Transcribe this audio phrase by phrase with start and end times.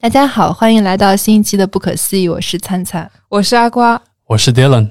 [0.00, 4.90] 大家好，欢迎来到新一期的《不可思议》，我是灿灿，我是阿瓜，我是 Dylan。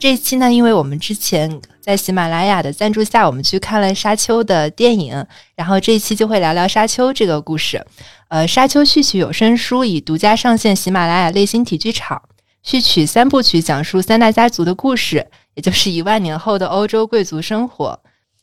[0.00, 5.22] 这一期呢，因为我们之前在喜马拉雅的赞助下，我们去看了《沙丘》的电影，
[5.54, 7.84] 然后这一期就会聊聊《沙丘》这个故事。
[8.28, 12.22] 呃，《沙丘》序曲有声书已独家上线喜马拉雅类型体剧场，
[12.62, 18.00] 序曲三部曲讲述三大家族的故事，也就是一万年后的欧洲贵族生活。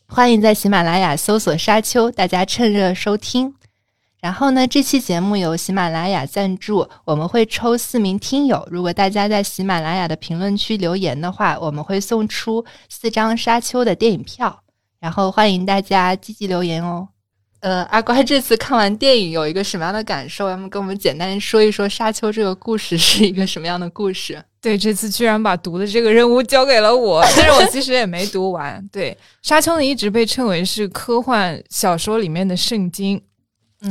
[0.07, 3.55] 欢迎在喜马拉雅搜索《沙丘》，大家趁热收听。
[4.27, 8.67] 然后呢，这期节目由喜马拉雅赞助，我们会抽四名听友。
[8.69, 14.63] 如果大家在喜马拉雅的评论区留言的话，我们会送出四张《沙丘》的电影票。
[14.99, 17.07] 然后欢迎大家积极留言哦。
[17.61, 20.49] 呃，阿乖这次看完电影有一个什么样的感受？
[20.49, 24.43] 要么跟我们简单说一说《沙丘》这个故事是一个什么样的故事？
[24.59, 28.85] 对，这次居然把读的这个任务交给了我， 但是我其实也没读完。
[28.91, 33.21] 对，《沙丘》呢一直被称为是科幻小说里面的圣经。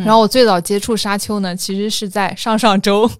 [0.04, 3.08] 然后我最早接触沙丘呢，其实是在上上周。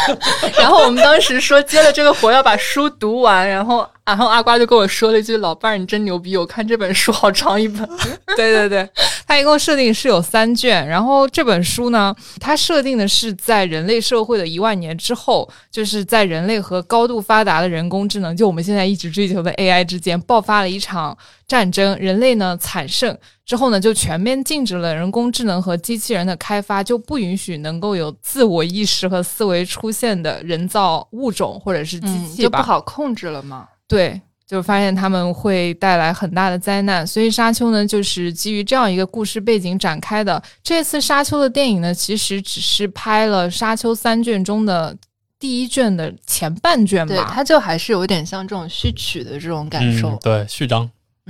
[0.58, 6.36] 然后我们当时说接了这个活要把书读完，然后然后阿瓜就跟我说了一句：“老伴儿，你真牛逼！
[6.36, 7.88] 我看这本书好长一本。
[8.36, 8.88] ”对对对，
[9.24, 10.84] 它一共设定是有三卷。
[10.88, 23.16] 然后这本书呢，它设定的是在人类社会的一万年之后，就是在人类和高度发达的人工智能，就我们现在一直追求的 AI 之间爆发了一场战争，人类呢惨胜。
[23.46, 33.68] 之后呢，就全面禁止了人工智能和机器人的开发，就不允许能够有自我意识和思维出现的人造物种或者是机器，就不好控制了吗？
[33.90, 37.04] 对，就发现他们会带来很大的灾难。
[37.04, 40.40] 所以《沙丘》呢，就是基于这样一个故事背景展开的。
[40.62, 44.96] 这次《沙丘》的电影呢，其实只是拍了《沙丘》三卷中的
[45.38, 50.88] 第一卷的前半卷吧，它就还是有点像这种序曲的这种感受，对，序章。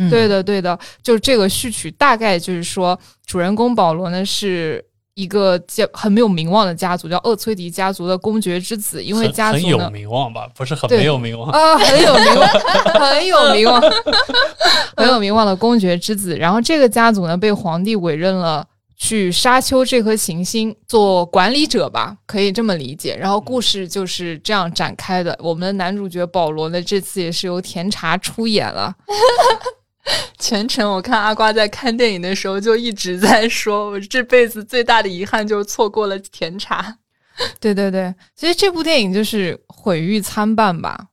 [0.09, 4.83] 对的，对的，就这个序曲大概就是说，主人公保罗呢是
[5.21, 12.49] 一个家很没有名望的家族，叫厄崔迪家族的公爵之子，因为家族很有名望吧，不是很没有名望啊，很有名望，
[12.99, 13.83] 很有名望，
[14.97, 16.37] 很有名望的公爵之子。
[16.37, 18.67] 然后这个家族呢被皇帝委任了
[18.97, 23.15] 去沙丘这颗行星做管理者吧，可以这么理解。
[23.15, 25.39] 然后故事就是这样展开的。
[25.43, 28.95] 我们的男主角保罗呢，这次也是由甜茶出演了。
[30.39, 36.97] 全程我看阿瓜在看电影的时候就一直在说，我这辈子最大的遗憾就是错过了甜茶。
[37.59, 41.07] 对对对，其实这部电影就是毁誉参半吧。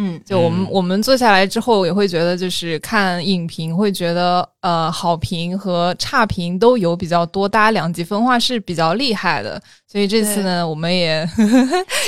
[0.00, 9.60] 嗯，就我们我们坐下来之后也会觉得，就是看影评会觉得，呃，好评和差评都有比较多，大家两极分化是比较厉害的。
[9.86, 11.28] 所以这次呢，我们也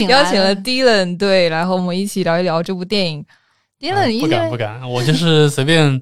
[0.08, 3.24] 邀请了 Dylan 对，然后我们一起聊一聊这部电影。
[3.80, 6.00] Dylan 不敢不敢，我就是随便。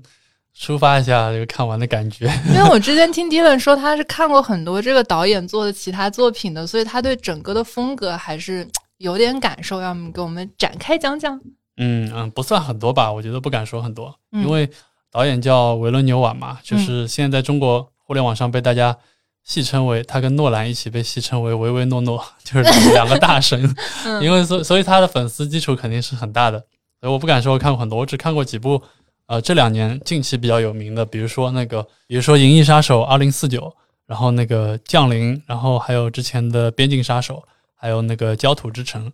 [0.59, 9.81] 抒发一下这个看完的感觉， 因为我之前听 Dylan 说他是看过很多这个导演做的其他作品的，所以他对整个的风格还是有点感受。
[9.81, 11.41] 要么给我们展开讲讲？
[11.77, 14.69] 嗯嗯，不算很多吧，我觉得不敢说很多，因为
[15.13, 18.97] 导演叫维伦纽瓦嘛，就是现在在中国互联网上被大家
[19.45, 23.63] 戏称为他跟诺兰一起被戏称为唯唯诺诺， 就是两个大神。
[24.21, 26.59] 因为所所以他的粉丝基础肯定是很大的，
[27.01, 28.83] 所以我不敢说我看过很多，我只看过几部。
[29.29, 33.61] 呃，这两年近期比较有名的，比如说那个，比如说《银翼杀手二零四九》，
[34.07, 37.35] 然后那个《降临》，然后还有之前的《边境杀手》，
[37.77, 39.07] 还有那个《焦土之城》，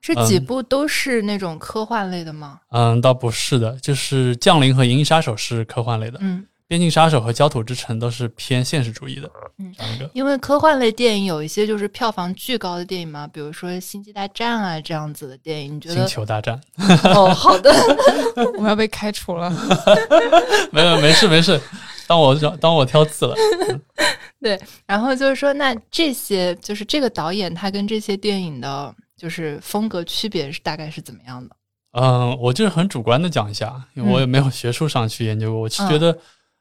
[0.00, 2.60] 这几部都是那种科幻类的吗？
[2.70, 6.18] 嗯，倒不是的，就是《降临》和《银翼杀手》是科幻类的。
[6.22, 6.46] 嗯。
[6.70, 9.74] 边境杀手和焦土之城都是偏现实主义的，嗯，
[10.12, 15.96] 因为科幻类电影有一些就是票房巨高的电影嘛，比如说《星际大战》啊这样子的电影，你觉得？
[15.96, 16.60] 星球大战？
[17.12, 17.72] 哦，好的，
[18.56, 19.50] 我们要被开除了。
[20.70, 21.60] 没有，没事没事，
[22.06, 23.34] 当我当我挑刺了。
[24.40, 24.56] 对，
[24.86, 31.56] 然后就是说，那这些就是这个导演他跟这些电影的，就是风格区别是大概是怎么样的？
[32.00, 36.16] 嗯，我就是很主观的讲一下，因为我也没有学术上去研究过，我是觉得。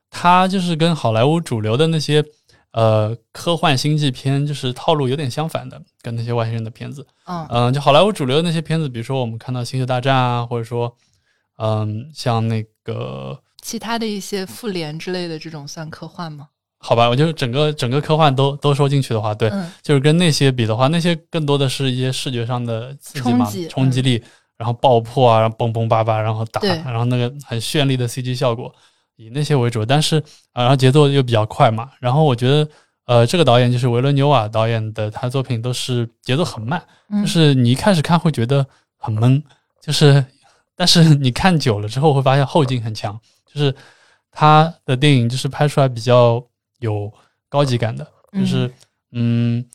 [0.09, 2.23] 他就是跟好莱坞主流的那些
[2.71, 7.05] 呃科幻星际片，就是套路有点相反的，跟那些外星人的片子。
[7.25, 10.95] 嗯嗯，就好莱坞主流的那些片子，比如说我们看到《星球大战》啊，或者说
[11.57, 16.47] 嗯像那个其他的一些复联之类的这种算科幻吗？
[16.79, 19.51] 好吧，我就整个整个科幻都都收进去的话，对，
[19.81, 24.23] 就是跟那些比的话，那些更多的是一些视觉上的刺激嘛，冲击力。
[24.57, 28.69] 然后爆破啊，然后嘣嘣叭叭，然后打，然后那个很绚丽的 CG 效果，
[29.19, 29.85] 以那些为主。
[29.85, 30.17] 但是
[30.53, 31.91] 啊，然后节奏又比较快嘛。
[31.99, 32.69] 然后我觉得，
[33.05, 38.65] 呃，这个导演就是维伦纽瓦导演的，他作品都是节奏很慢，嗯就是你一开始看会觉得
[38.97, 39.43] 很闷，
[39.81, 40.25] 就是
[40.75, 43.75] 但是你看久了之后会发现后劲很强，就是
[44.31, 46.41] 他的电影就是拍出来比较
[46.79, 47.11] 有
[47.49, 48.71] 高级感的，就是
[49.11, 49.65] 嗯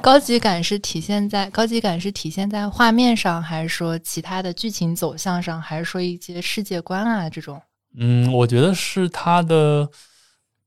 [0.00, 7.60] 高级感是体现在高级感是体现在画面上，还是说其他的剧情走向上，还是说一些世界观啊这种？
[7.98, 9.88] 嗯，我觉得是他的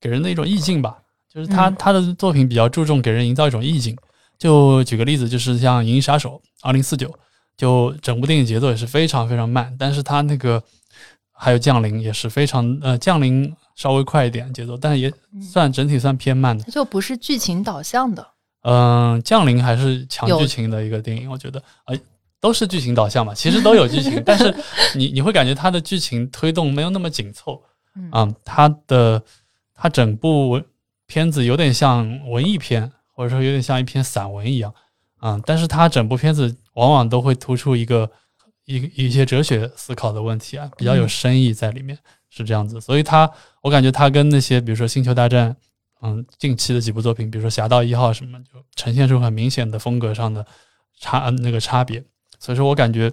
[0.02, 0.98] 给人的一种意境吧，
[1.31, 3.96] 就是他、嗯他的作品比较注重给人营造一种意境。
[4.38, 7.14] 就举个例子，就是像《银翼杀手》二零四九，
[7.58, 10.64] 就整部电影节奏也是非常非常慢，但是他那个
[11.34, 15.12] 还有降临也是非常呃降临稍微快一点节奏，但是也
[15.42, 16.64] 算整体算偏慢的。
[16.72, 18.26] 就不是剧情导向的。
[18.62, 21.98] 嗯，降临还是强剧情的一个电影，我觉得，呃，
[22.41, 24.53] 都是剧情导向嘛，其实都有剧情， 但是
[24.95, 27.62] 你你会感觉它的剧情推动没有那么紧凑，
[27.95, 29.21] 嗯啊、它的
[29.75, 30.62] 它整部
[31.06, 34.74] 片子有点像文艺片，或者说有点像一篇散文一样，
[35.18, 38.09] 啊、但是它整部片子往往都会突出一个
[38.65, 41.97] 一一些哲学思考的问题啊，比较有嗯深意在里面，
[42.30, 43.30] 是这样子，所以它
[43.62, 45.51] 我感觉它跟那些比如说《星球大战》。
[46.01, 50.45] 嗯，近期的几部作品，比如说《侠盗一号》什么，就呈现出很明显的风格上的
[50.97, 52.01] 差那个差别。
[52.39, 53.12] 所以说我感觉，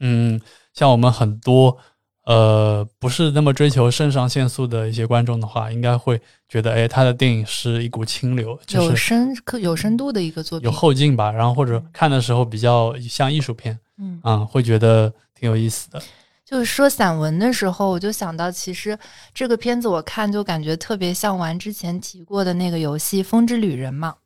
[0.00, 0.40] 嗯，
[0.72, 1.76] 像我们很多
[2.24, 11.30] 呃不是那么追求肾上腺素的一些观众的话，应该会觉得，哎，他的电影是一股清流，就有是深刻有深度的一个作品，有后劲吧。
[11.30, 16.02] 然后或者看的时候比较像艺术片，嗯，嗯，会觉得挺有意思的。
[16.44, 18.98] 就是说散文的时候，我就想到，其实
[19.32, 24.16] 这个片子我看就感觉特别像玩之前提过的那个游戏《风之旅人》嘛，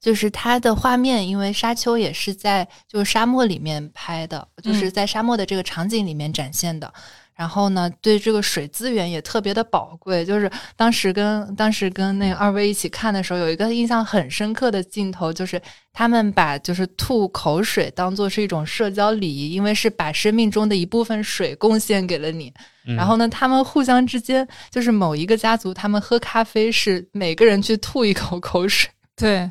[0.00, 6.92] 就是它的画面，因为沙丘也是在就是沙漠里面拍的，就是在沙漠的这个场景里面展现的。
[7.34, 10.24] 然后呢，对这个水资源也特别的宝贵。
[10.24, 15.62] 就是当时跟当时跟那个二位一起看的时候，有一个印象很深刻的镜头，就是
[15.92, 22.52] 他们把就是吐口水当做是一种社交礼仪，因为是把生命中的一部分水贡献给了你。
[22.88, 29.48] 嗯、然后呢，他们互相之间就是某一个家族，他们喝咖啡是每个人去吐一口口水，对，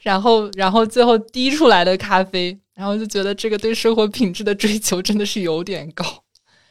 [0.00, 6.04] 然后然后最后滴出来的咖啡，然后就觉得这个对生活品质的追求真的是有点高，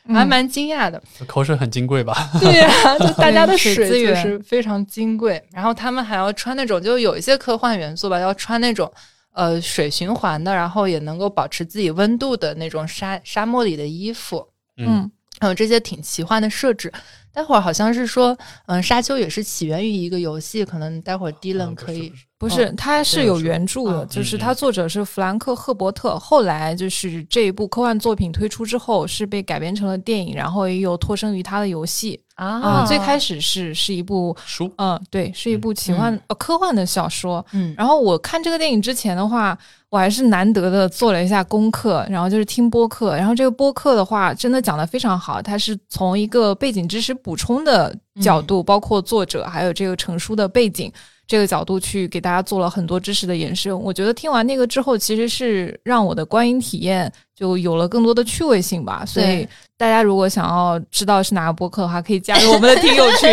[0.07, 1.01] 还嗯蛮惊讶的。
[1.27, 2.29] 口水很金贵吧？
[2.39, 8.91] 对呀、就大家的水资源是非常金贵，然后他们还要穿那种，就有一些科幻元素吧，要穿那种
[9.33, 14.45] 呃水循环的，然后也能够保持自己温度的那种沙沙漠里的衣服，
[14.77, 15.09] 嗯
[15.41, 16.93] 还有这些挺奇幻的设置。
[17.33, 26.19] 待会儿好像是说，嗯，沙丘也是起源于一个游戏，可能待会儿 Dylan 嗯可以，不是，哦它是有原著的，嗯就是嗯它作者是弗兰克·赫伯特。
[26.19, 32.21] 后来就是这一部科幻作品推出之后，是被改编成了电影，然后也有托生于他的游戏。
[32.35, 37.45] 啊嗯，最开始是是一部，书嗯，对，是一部奇幻、呃科幻的小说。
[37.53, 39.57] 嗯，然后我看这个电影之前的话，
[39.91, 43.13] 我还是难得的做了一下功课，然后就是听播客。
[43.17, 50.89] 然后这个播客的话，真的讲的非常好，它是从一个背景知识补充的角度，包括作者还有这个成书的背景
[51.27, 53.77] 这个角度去给大家做了很多知识的延伸。
[53.77, 57.11] 我觉得听完那个之后，其实是让我的观影体验
[57.41, 59.03] 就有了更多的趣味性吧。
[59.03, 63.27] 所以大家如果想要知道是哪个播客的话，可以加入我们的听友群，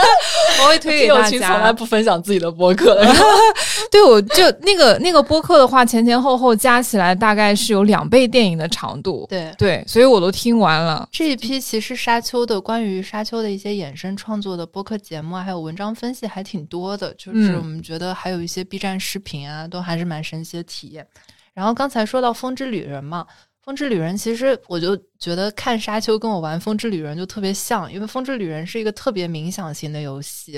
[0.62, 1.70] 我会推给大听友群从来。
[1.70, 3.14] 不分享自己的播客的，
[3.92, 9.26] 对，我就那个那个播客的话，前前后后加起来大概是有两倍电影的长度。
[9.28, 9.54] 对。
[9.58, 11.06] 对，所以我都听完了。
[11.12, 21.06] 这一批其实沙丘的关于沙丘的一些衍生创作的播客节目啊，还有文章分析还挺多的，就是嗯我们觉得还有一些 B 站视频啊，都还是蛮神奇的体验。
[21.52, 23.26] 然后刚才说到《风之旅人》嘛，
[23.70, 30.54] 《风之旅人》其实我就觉得看沙丘跟我玩《风之旅人》就特别像，因为《风之旅人》是一个特别冥想型的游戏，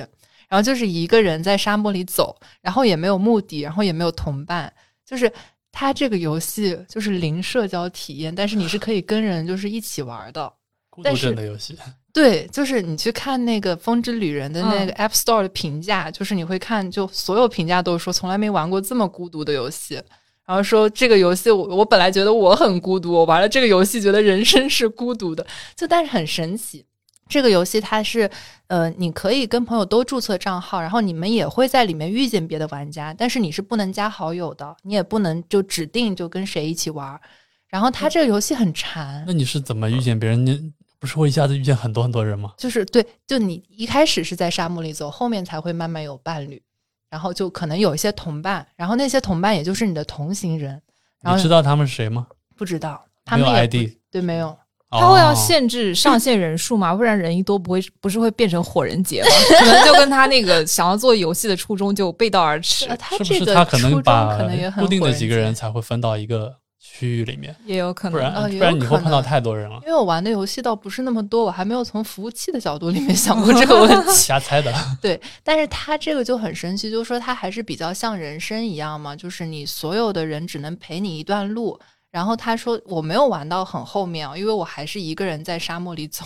[0.48, 4.72] 然后就是一个人在沙漠里走，然后也没有目的，然后也没有同伴，
[5.06, 5.30] 就是。
[5.74, 10.52] 它这个游戏就是零社交体验，但是你是可以跟人就是一起玩的。
[10.90, 11.74] 孤独但是症的游戏，
[12.12, 19.98] 对，就是你去看那个《风之旅人》的那个 App Store 的评价，就是你会看，就所有评价都说从来没玩过这么孤独的游戏。
[20.44, 25.46] 然后说这个游戏我我本来觉得我很孤独，我玩了这个游戏觉得人生是孤独的，
[25.76, 26.84] 就但是很神奇。
[27.28, 28.28] 这个游戏它是，
[28.66, 37.18] 呃，你可以跟朋友都注册账号，然后你们也会在里面遇见别的玩家，但是你是不能加好友的，你也不能就指定就跟谁一起玩。
[37.68, 40.44] 然后它这个游戏很馋，那你是怎么遇见别人？
[40.44, 42.52] 你不是会一下子遇见很多很多人吗？
[42.58, 46.60] 就是对，就你一开始是在沙漠里走，后面才会慢慢有伴侣，
[47.12, 50.80] 然后就可能有一些同伴，然后那些同伴也就是你的同行人。
[51.20, 52.26] 然后你知道他们是谁吗？
[52.56, 53.74] 不知道，他没有们也 ID，
[54.10, 54.56] 对没有。
[54.90, 56.92] 他会要哦限制上线人数吗？
[56.96, 59.28] 不然人一多不会不是会变成火人节吗？
[59.58, 66.54] 可能就跟他那个想要做游戏的初衷就背道而驰是不这个是他可初衷能把可能也很固定的几个人才会分到一个
[66.94, 68.12] 区域里面，也有可能。
[68.12, 69.76] 不然不然你会碰到太多人了。
[69.82, 74.12] 因为我玩的游戏倒不是那么多，我还没有从服务器的角度里面想过 这个问题。
[74.12, 74.70] 瞎猜的，
[75.00, 81.80] 对，但是它这个就很神奇，就是说它还是比较像人生一样嘛，就是你所有的人只能陪你一段路。
[82.10, 86.22] 然后他说我没有玩到很后面啊，因为我还是一个人在沙漠里走，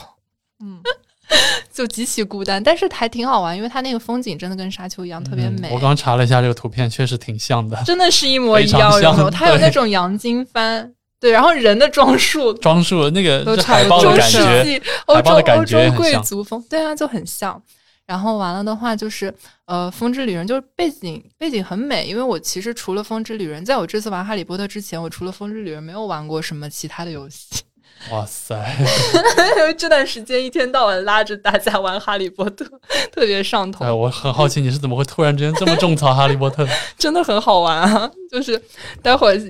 [0.58, 0.80] 嗯，
[1.72, 5.68] 就极其孤单，但是还挺好玩，因为它那个风景真的跟沙丘一样，特别美。
[5.68, 9.30] 嗯我刚查了一下这个图片，确实挺像的，真的是一模 一样，有没有？
[9.30, 17.60] 它有那种洋金帆，对，然后人的装束 装束那个这都差不海报的中多是感觉，世纪欧洲海报的感欧洲贵族风，对啊，就很像。
[18.06, 27.64] 然后完了的话，就是呃，《风之旅人》就是背景背景很美，因为我其实除了《风之旅人》，在我这次玩《哈利波特》之前，我除了《风之旅人》没有玩过什么其他的游戏。
[28.10, 28.54] 哇塞，
[29.76, 32.64] 这段时间一天到晚拉着大家玩《哈利波特》，
[33.12, 33.90] 特别上头哎，。
[33.90, 36.66] 我很好奇你是怎么会突然之间这么种草哈利波特？
[36.96, 38.10] 真的很好玩啊！
[38.30, 38.60] 就是
[39.02, 39.40] 待会儿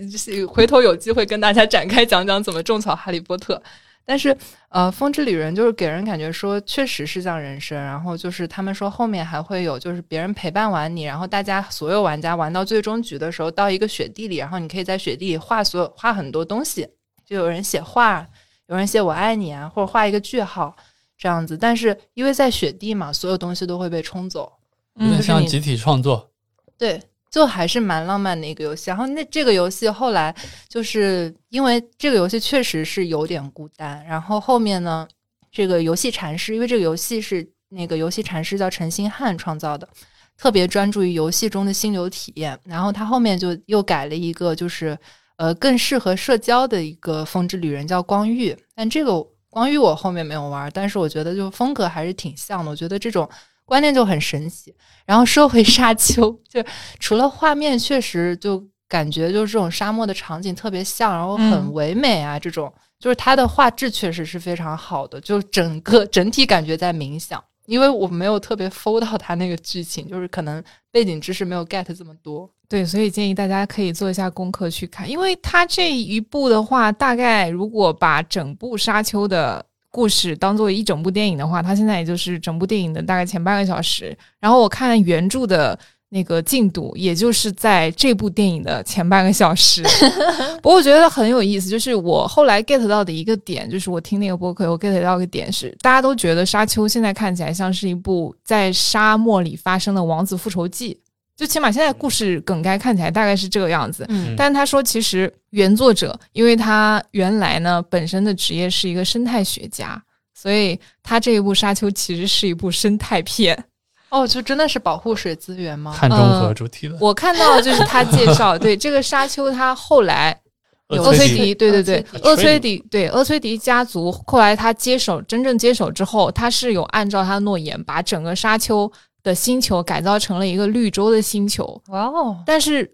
[0.48, 3.60] 回头有机会跟大家展开讲讲怎么种草哈利波特。
[4.08, 4.34] 但是
[4.68, 16.86] 呃，风之旅人就是给人感觉说确实是像人生，然后就是他们说后面还会有就是别人陪伴完你，然后大家所有玩家玩到最终局的时候，到一个雪地里，然后你可以在雪地里画所有画很多东西，
[17.26, 18.24] 就有人写画，
[18.68, 20.74] 有人写我爱你啊，或者画一个句号
[21.16, 21.56] 这样子。
[21.56, 24.52] 但是因为在雪地嘛，所有东西都会被冲走，
[24.98, 26.30] 有点像集体创作，
[26.76, 28.90] 对，就还是蛮浪漫的一个游戏。
[28.90, 30.34] 然后那这个游戏后来
[30.68, 35.06] 就是因为这个游戏确实是有点孤单，然后后面呢，
[35.52, 39.88] 这个游戏禅师，因为这个游戏是那个游戏禅师叫陈星汉创造的，
[40.36, 42.58] 特别专注于游戏中的心流体验。
[42.64, 44.96] 然后他后面就又改了一个，就是
[45.36, 48.56] 呃更适合社交的一个风之旅人，叫光遇。
[48.74, 52.70] 但这个光遇我后面没有玩，但是我觉得就风格还是挺像的。
[52.70, 53.28] 我觉得这种
[53.64, 54.74] 观念就很神奇。
[55.04, 56.62] 然后说回沙丘， 就
[56.98, 67.42] 除了画面确实就感觉就是这种沙漠的场景特别像，然后很嗯唯美啊，这种就是它的画质确实是非常好的，就整个整体感觉在冥想。
[67.66, 70.62] 因为我没有特别 follow 到它那个剧情，就是可能
[70.92, 72.48] 背景知识没有 get 这么多。
[72.68, 84.16] 对，所以建议大家可以做一下功课去看，因为它这一部的话，大概如果把整部《沙丘》的故事当做一整部电影的话，它现在也就是整部电影的大概前半个小时。
[84.40, 89.84] 然后我看原著的那个进度，也就是在这部电影的前半个小时。
[90.60, 100.98] 不过我觉得很有意思，就是我后来 get 到的一个点，就是我听那个播客，我 get 到一个点是，大家都觉得《沙丘》现在看起来像是一部在沙漠里发生的王子复仇记。
[101.36, 110.02] 就起码现在故事梗概看起来大概是这个样子，嗯但他说其实原作者，因为他原来呢本身的职业是一个生态学家，
[110.34, 113.64] 所以他这一部《沙丘》其实是一部生态片。
[114.08, 115.94] 哦，就真的是保护水资源吗？
[115.94, 116.96] 碳中和主题的。
[117.00, 120.34] 我看到就是他介绍，对这个沙丘，他后来
[120.90, 128.90] 有厄崔迪迪，对对对，厄崔迪，对厄崔迪家族，后来他接手真正接手之后，他是有按照他的诺言，把整个沙丘
[129.26, 132.88] 的星球改造成了一个绿洲的星球，哇哦，但是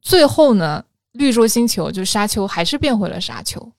[0.00, 3.72] 最后呢，绿洲星球就沙丘还是变回了沙丘。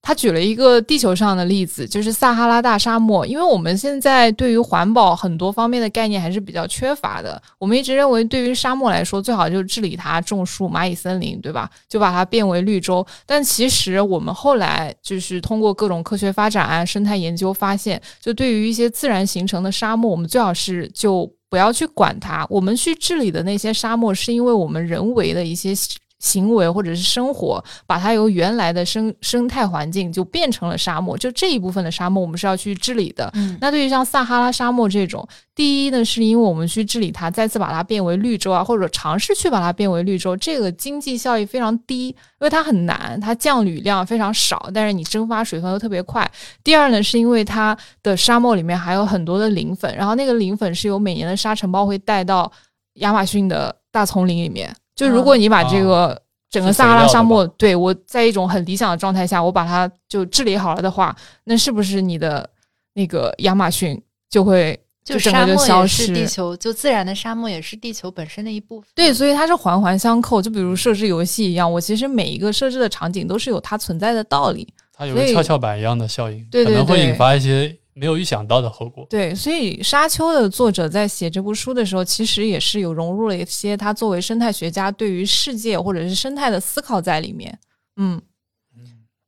[0.00, 3.26] 他举了一个地球上的例子，就是撒哈拉大沙漠。
[3.26, 7.42] 因为我们现在对于环保很多方面的概念还是比较缺乏的。
[7.58, 11.68] 我们一直认为，对于沙漠来说，最好就是治理它，种树、蚂蚁森林，对吧？
[11.88, 13.04] 就把它变为绿洲。
[13.26, 22.46] 但其实我们后来就是通过各种科学发展啊、生态研究发现，就对于一些自然形成的沙漠，我们最好是就不要去管它。
[22.50, 25.74] 我们去治理的那些沙漠，是因为我们人为的一些
[26.18, 31.16] 行为或者是生活，把它由原来的生生态环境就变成了沙漠。
[31.16, 33.30] 就这一部分的沙漠，我们是要去治理的。
[33.34, 46.28] 嗯那对于像撒哈拉沙漠这种，第一呢，是因为我们去治理它，再次把它变为绿洲啊，或者尝试去把它变为绿洲，这个经济效益非常低，因为它很难，它降雨量非常少，但是你蒸发水分又特别快。
[46.64, 52.50] 第二呢，是因为它的沙漠里面还有很多的磷粉，然后那个磷粉是由每年的沙尘暴会带到
[52.94, 54.74] 亚马逊的大丛林里面。
[54.98, 61.14] 就如果你把这个整个撒哈拉沙漠，对我在一种很理想的状态下，我把它就治理好了的话，
[61.44, 62.50] 那是不是你的
[62.94, 66.02] 那个亚马逊就会就整个就沙漠消失？
[66.02, 68.90] 也是地球，就自然的沙漠也是地球本身的一部分。
[68.92, 70.42] 对，所以它是环环相扣。
[70.42, 74.66] 就比如设置游戏一样，我其实每一个设置的场景都是有它存在的道理。
[74.92, 79.04] 它有个跷跷板一样的效应，对对可能会引发一些没有预想到的后果。
[79.10, 87.58] 对，所以《沙丘》的作者在写这部书的时候，其实也是有融入了一些他作为生态学家对于世界或者是生态的思考在里面。
[87.96, 88.22] 嗯，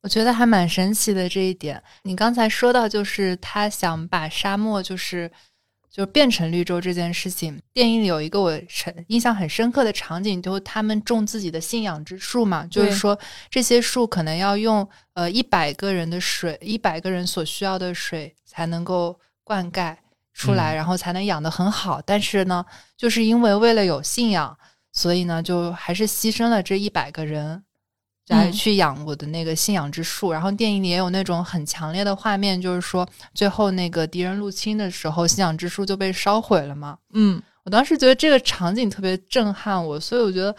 [0.03, 1.83] 我觉得还蛮神奇的这一点。
[2.05, 5.31] 你刚才说到，就是他想把沙漠就是
[5.91, 7.61] 就变成绿洲这件事情。
[7.73, 8.59] 电影里有一个我
[9.09, 13.19] 印象很深刻的场景，就是他们种自己的信仰之树嘛，就是说
[13.51, 19.97] 这些树可能要用呃一百个人的水，一百个人所需要的水才能够灌溉
[20.33, 22.01] 出来，然后才能养得很好。
[22.01, 22.65] 但是呢，
[22.97, 24.57] 就是因为为了有信仰，
[24.93, 27.65] 所以呢，就还是牺牲了这一百个人。
[28.31, 36.97] 来去养我的那个信仰之树，然后电影里也有那种很强烈的画面，就是说最后那个敌人入侵的时候，信仰之树就被烧毁了嘛。
[37.13, 40.55] 嗯，我当时觉得这个场景特别震撼我，所以我觉得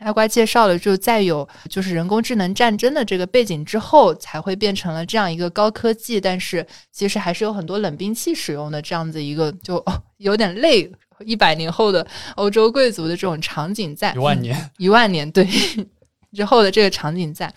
[0.00, 9.82] 阿瓜介绍了，就在有就是人工智能战争的这个背景之后，才会变成了这样一个高科技，但是其实还是有很多冷兵器使用的这样子一个，就
[10.18, 10.90] 有点累
[11.24, 15.48] 一百年后的欧洲贵族的这种场景在一万年，一万年对。
[16.32, 17.52] 之后的这个场景，在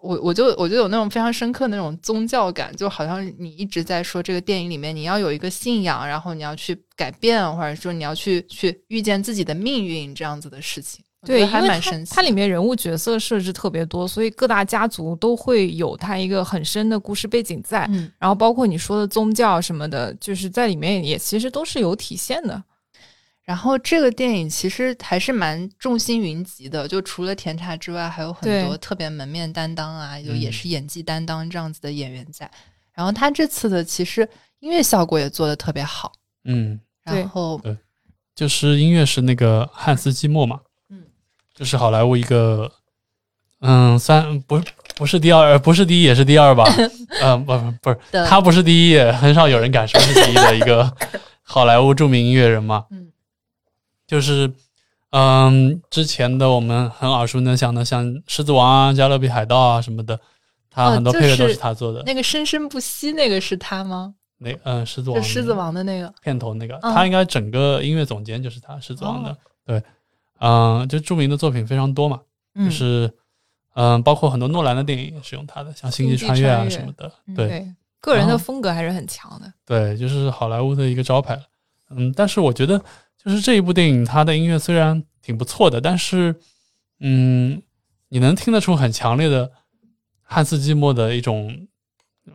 [0.00, 11.02] 我我就我就有那种非常深刻那种宗教感，就好像你一直在说这个电影里面你要有一个信仰，然后你要去改变，或者说你要去去遇见自己的命运这样子的事情。
[11.24, 12.14] 对，还蛮神奇。
[12.14, 17.84] 它里面人物角色设置特别多，所以各大家族都会有它一个很深的故事背景在。
[17.90, 22.62] 嗯，然后包括你说的宗教什么的，就是在里面也其实都是有体现的。
[23.46, 32.50] 然后这个电影其实还是蛮众星云集的，就除了甜茶之外，还有很多特别门面担当啊，就也是演技担当这样子的演员在。
[32.92, 36.10] 然后他这次的其实音乐效果也做的特别好，
[36.44, 37.76] 嗯，然后对，
[38.34, 40.58] 就是音乐是那个汉斯季默嘛，
[40.90, 41.04] 嗯，
[41.54, 42.68] 就是好莱坞一个，
[43.60, 44.60] 嗯，三不
[44.96, 46.64] 不是第二，不是第一也是第二吧？
[47.22, 50.92] 嗯，不不不是，他不是第一，很少有人敢说是第一的一个
[51.44, 53.12] 好莱坞著名音乐人嘛，嗯。
[54.06, 54.52] 就是，
[55.10, 60.18] 嗯，之前的我们很耳熟能详的，像《狮子王》啊、《加勒比海盗》啊什么的，
[60.70, 62.02] 他很多配乐都是他做的。
[62.04, 64.14] 那个生生不息，那个是他吗？
[64.38, 69.36] 那嗯，《狮子王》狮子王的那个片头那个，他应该整个音乐总监就是他，《狮子王》的。
[69.64, 69.82] 对，
[70.38, 72.20] 嗯，就著名的作品非常多嘛，
[72.54, 73.10] 就是
[73.74, 77.10] 嗯，包括很多诺兰的电影也是用他的，像《星际穿越》啊什么的。
[77.34, 77.66] 对，
[78.00, 79.52] 个人的风格还是很强的。
[79.64, 81.40] 对，就是好莱坞的一个招牌。
[81.90, 82.80] 嗯，但是我觉得。
[83.26, 86.32] 就是这一部电影，它的音乐虽然挺不错的，但是，
[87.00, 87.60] 嗯，
[88.08, 89.50] 你能听得出很强烈的
[90.22, 91.66] 汉斯季默的一种，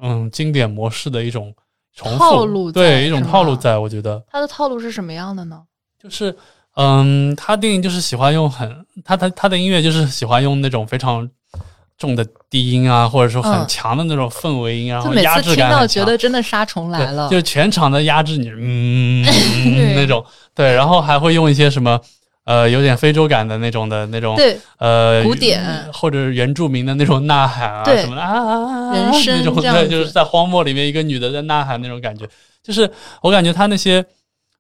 [0.01, 1.55] 嗯，经典模式的一种
[1.93, 5.63] 重复套路，对，一种套路，在我觉得他的套路是什么样的呢？
[5.97, 6.35] 就是，
[6.75, 11.29] 嗯，他电影就是喜欢用很，他他他的音乐就是喜欢用那种非常。
[12.01, 19.23] 重的低音啊，或者说很强的那种氛围音，然后压制感听到觉得真的杀虫来了，就全场的压制你，嗯，
[19.95, 20.25] 那种。
[20.55, 21.97] 对，然后还会用一些什么
[22.43, 24.57] 呃有点非洲感的那种的那种对。
[24.79, 25.63] 呃古典。
[25.93, 32.27] 或者原住民的那种呐喊啊什么的啊人声那种对，就是在荒漠里面一个女的在呐喊那种感觉，
[32.63, 32.89] 就是
[33.21, 34.03] 我感觉他那些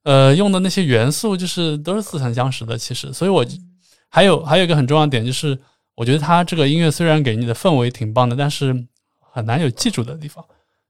[0.03, 3.45] 呃用的那些元素就是都是似曾相识的，其实，所以我
[4.07, 5.57] 还有还有一个很重要的点就是。
[6.01, 8.75] 我觉得他这个音乐虽然给你的氛围挺棒的，但是
[9.19, 10.43] 很难有记住的地方，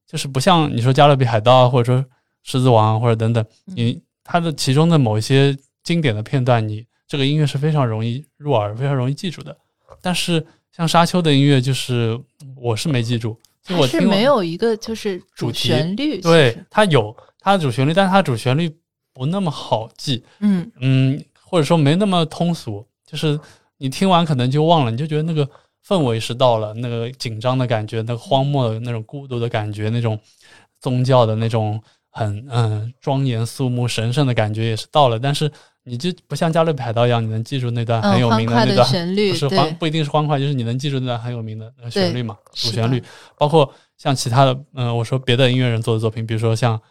[0.08, 2.02] 就是不像你说《加勒比海盗》或者说
[2.44, 9.54] 《狮子王》或者等等，你它的其中的某一些经典的片段，你这个音乐是非常容易入耳、非常容易记住的。
[10.02, 12.18] 但是像《沙丘》的音乐，就是
[12.56, 13.38] 我是没记住，
[13.78, 18.74] 我是没有一个就是主旋律，对它有它的主旋律，但是它主旋律
[19.14, 23.38] 不那么好记，嗯嗯，或者说没那么通俗，就是。
[23.82, 25.48] 你听完可能就忘了，你就觉得那个
[25.88, 30.20] 氛围是到了，那个紧张的感觉，那个荒漠的那种孤独的感觉，那种
[30.80, 35.18] 宗教的那种很嗯庄严肃穆神圣的感觉也是到了。
[35.18, 35.52] 但是
[35.84, 43.02] 你就不像《加勒比海盗》一样，你能记住那段很有名的那段旋律， 不是欢不一定是欢快，就是你能记住那段很有名的那个旋律嘛，主旋律。
[43.36, 43.68] 包括
[43.98, 46.78] 像其他的嗯，我说别的音乐人做的作品，比如说像《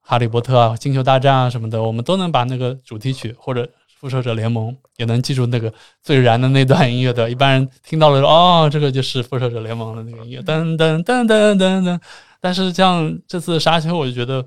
[0.00, 3.68] 哈利波特》啊、《星球大战》啊什么的，我们都能把那个主题曲或者。
[4.00, 5.70] 复仇者联盟也能记住那个
[6.02, 12.00] 最燃的那段音乐的，一般人听到了说哦，这个就是复仇者联盟的那个音乐，噔噔噔噔噔噔。
[12.40, 14.42] 但是像这次沙丘，我就觉得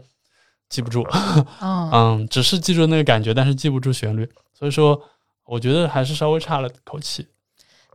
[0.70, 1.06] 记不住，
[1.62, 5.00] 嗯，只是记住那个感觉，但是记不住旋律，所以说
[5.46, 7.28] 我觉得还是稍微差了口气。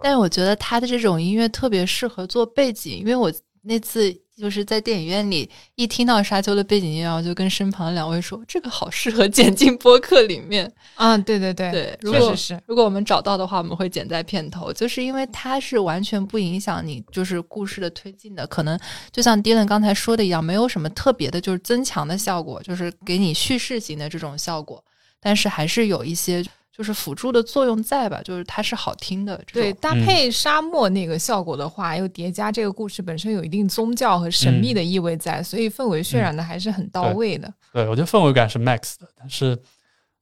[0.00, 4.16] 但是我觉得他的这种音乐特别适合做背景，因为我那次。
[4.38, 18.46] 就是在电影院里一听到沙丘的背景音乐，我就跟身旁的两位说：“这个好适合剪进播客里面。”啊，对对对对，如果是如果我们找到的话，我们会剪在片头，就是因为它是完全不影响你就是故事的推进的。
[18.46, 18.78] 可能
[19.10, 24.82] 就像迪伦刚才说的一样，没有什么特别的，就是增强的效果，就是给你叙事型的这种效果。
[25.20, 26.44] 但是还是有一些
[26.78, 29.38] 就是辅助的作用在吧，就是它是好听的。
[29.52, 37.52] 对，搭配沙漠那个效果的话，又叠加这个故事本身有一定宗教和神秘的意味在，所以氛围渲染的还是很到位的。
[37.72, 39.58] 对我觉得氛围感是 max 的，但是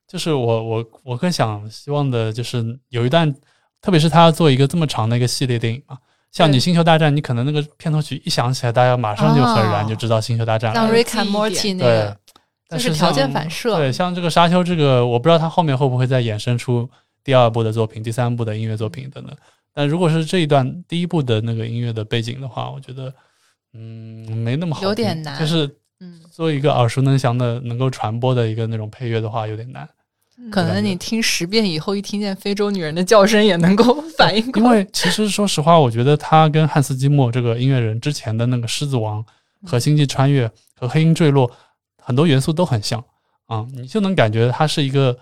[0.07, 3.31] 就是我我我更想希望的就是有一段，
[3.79, 5.95] 特别是他要做一个这么长的一个系列电影嘛。
[6.31, 10.79] 像你《星球大战》，你可能那个片头曲一响起来，大家马上就很燃，哦就知道《星球大战》了。
[10.79, 12.26] 像对 Rick and Morty 那个，，但
[12.69, 16.89] 就是条件反射对，像这个《沙丘》这个，我不知道它后面会不会再衍生出
[17.23, 19.35] 第二部的作品、第三部的音乐作品等等。
[19.73, 23.13] 但如果是这一段第一部的那个音乐的背景的话，我觉得，
[23.73, 29.87] 嗯，没那么好，有点难就是嗯，做一个耳熟能详的、能够传播的一个那种配乐的话，有点难。
[30.51, 34.69] 可能你听十遍以后，一听见非洲女人的叫声，也能够 反应过来。
[34.69, 39.23] 因为其实说实话，我觉得他跟汉斯季默这个音乐人之前的那个《狮子王》
[39.67, 40.47] 和《星际穿越》
[40.79, 41.49] 和《黑鹰坠落》
[42.07, 43.03] 很多元素都很像
[43.47, 45.17] 啊、你就能感觉它是一个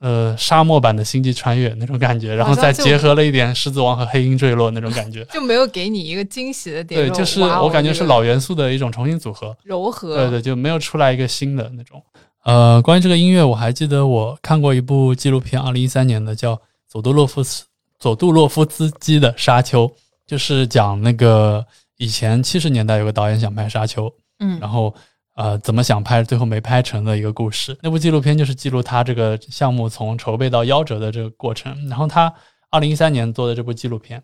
[0.00, 5.22] 呃沙漠版的《星际穿越》那种感觉，然后再结合了一点《狮子王》和《黑鹰坠落》那种感觉。
[5.32, 7.06] 就没有给你一个惊喜的点。
[7.06, 9.54] 对，就是我感觉是老元素的一种重新组合。
[9.62, 10.16] 柔和。
[10.16, 12.02] 对对，就没有出来一个新的那种。
[12.44, 16.54] 呃，关于这个音乐，我还记得我看过一部纪录片，二零一三年的，叫
[16.88, 17.64] 《佐杜洛夫斯
[17.98, 19.86] 佐杜洛夫斯基的沙丘》，
[20.26, 21.64] 就是讲那个
[21.96, 24.94] 以前七十年代有个导演想拍沙丘，嗯然后
[25.36, 27.78] 呃怎么想拍，最后没拍成的一个故事。
[27.82, 31.88] 那部纪录片就是记录他这个项目从筹备到夭折的这个过程。
[31.88, 32.32] 然后他
[32.70, 34.22] 二零一三年做的这部纪录片，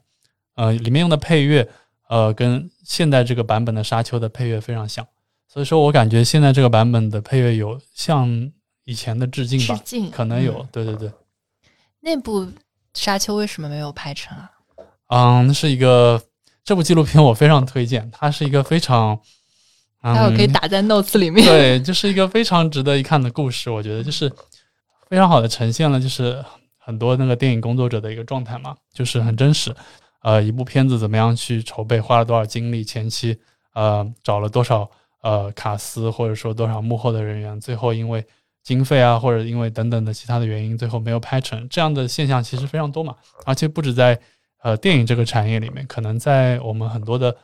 [0.57, 1.69] 呃，里面用的配乐，
[2.09, 5.07] 呃，跟现在这个版本的沙丘的配乐非常像。
[5.47, 8.51] 所以说我感觉现在这个版本的配乐有向
[8.85, 11.13] 以前的致敬吧，致敬可能有，嗯对对对，
[12.01, 12.41] 那部
[12.95, 14.51] 《沙丘》为什么没有拍成啊？
[15.09, 16.21] 嗯，那是一个
[16.65, 19.21] 这部纪录片我非常推荐，它是一个非常，
[20.03, 21.47] 嗯，待会儿可以打在 notes 里面。
[21.47, 24.31] 对，就是一个非常值得一看的故事，我觉得就是
[25.09, 26.45] 非常好的呈现了，就是
[26.79, 29.75] 很多那个电影工作者的一个状态嘛，就是很真实。
[30.23, 33.37] 呃，一部片子怎么样去筹备，花了多少精力，前期
[33.75, 34.89] 呃找了多少
[35.23, 38.25] 呃卡司，或者说多少幕后的人员，最后因为
[38.63, 44.17] 经费啊，或者因为等等的其他的原因，最后没有拍成，这样的现象其实非常多嘛，而且不止在
[44.63, 47.37] 呃电影这个产业里面，可能在我们很多的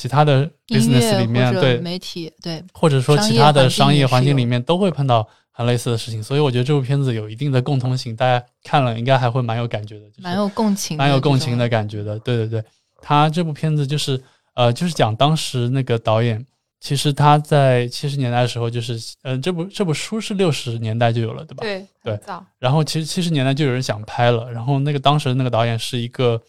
[0.00, 11.68] 其他的 business 里面，对媒体，对，或者说其他的商业环境里面都会碰到很类似的事情，所以我觉得这部片子有一定的共通性，大家看了应该还会蛮有感觉的，就是蛮有共情，蛮有共情的。
[11.68, 12.18] 感觉的。
[12.20, 12.64] 对对对，
[13.02, 14.18] 他这部片子就是
[14.54, 16.42] 呃，就是讲当时那个导演，
[16.80, 21.62] 其实他在七十年代的时候，就是呃，这部这部书是六十年代就有了，对吧？
[21.62, 26.40] 对对早然后其实七十年代就有人想拍了，然后那个当时那个导演是一个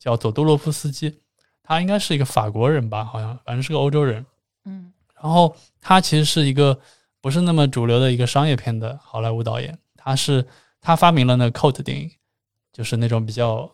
[0.00, 1.14] 叫佐多洛夫斯基，
[1.66, 4.24] 他应该是一个法国人吧，好像反正是个欧洲人。
[4.64, 4.92] 嗯。
[5.20, 6.78] 然后他其实是一个
[7.20, 10.46] 不是那么主流的一个商业片的好莱坞导演，他是
[10.80, 12.08] 他发明了那个 cult 电影，
[12.72, 13.68] 就是那种比较、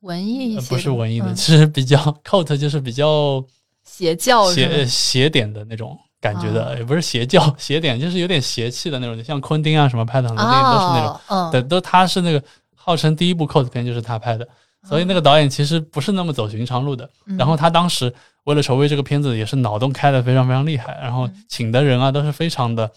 [0.00, 3.44] 文艺一呃、些的，不是文艺的， 嗯是比较 cult 就是比较
[3.84, 12.42] 邪教是邪邪点的那种感觉的，哦也不是邪教 邪点，就是有点邪气的那种，像昆汀啊什么拍的很多电影都是那种，对，都他是那个
[12.76, 14.48] 号称第一部 cult 片就是他拍的，
[14.82, 17.08] 所以那个导演其实不是那么走寻常路的。
[17.26, 18.12] 嗯然后他当时
[18.44, 22.90] 为了筹备这个片子，也是脑洞开的非常非常厉害，然后嗯请的人啊都是非常的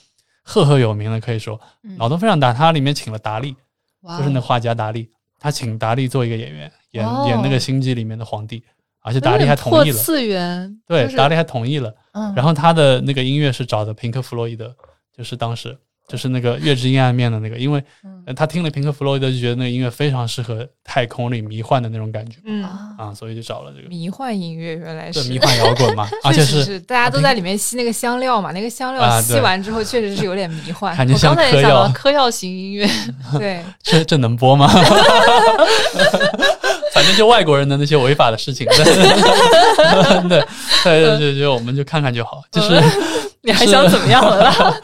[0.44, 2.54] 赫赫有名的，可以说嗯脑洞非常大。
[2.54, 3.56] 他里面请了达利，
[4.02, 8.64] 哇就是那画家达利，他请达利做一个演员，演哦演那个星际里面的皇帝，
[9.02, 11.94] 而且达利还同意了，次元，对达利还同意了。
[12.14, 14.74] 嗯，然后他的那个音乐是找的平克·弗洛伊德，
[15.16, 17.82] 就是当时就是那个《月之阴暗面》的那个，因为
[18.36, 22.38] 他听了平克·弗洛伊德就觉得那个音乐非常适合太空里迷幻的那种感觉。
[22.46, 23.88] 嗯，啊啊，所以就找了这个。
[23.88, 25.24] 迷幻音乐原来是。
[25.24, 26.52] 对迷幻摇滚嘛， 而且确实。
[26.60, 30.96] 是是大家都在里面吸那个香料嘛，那个香料吸完之后确实是有点迷幻。
[30.98, 32.30] 感觉像我刚才也想到，嗑药。
[32.34, 32.90] 型音乐，
[33.38, 34.68] 对，这这能播吗？
[36.92, 38.66] 反正就外国人的那些违法的事情，
[40.28, 40.44] 对。
[40.84, 42.42] 对对对我们就看看就好。
[42.52, 42.82] 就是
[43.42, 44.40] 你还想怎么样了？
[44.44, 44.76] 啦？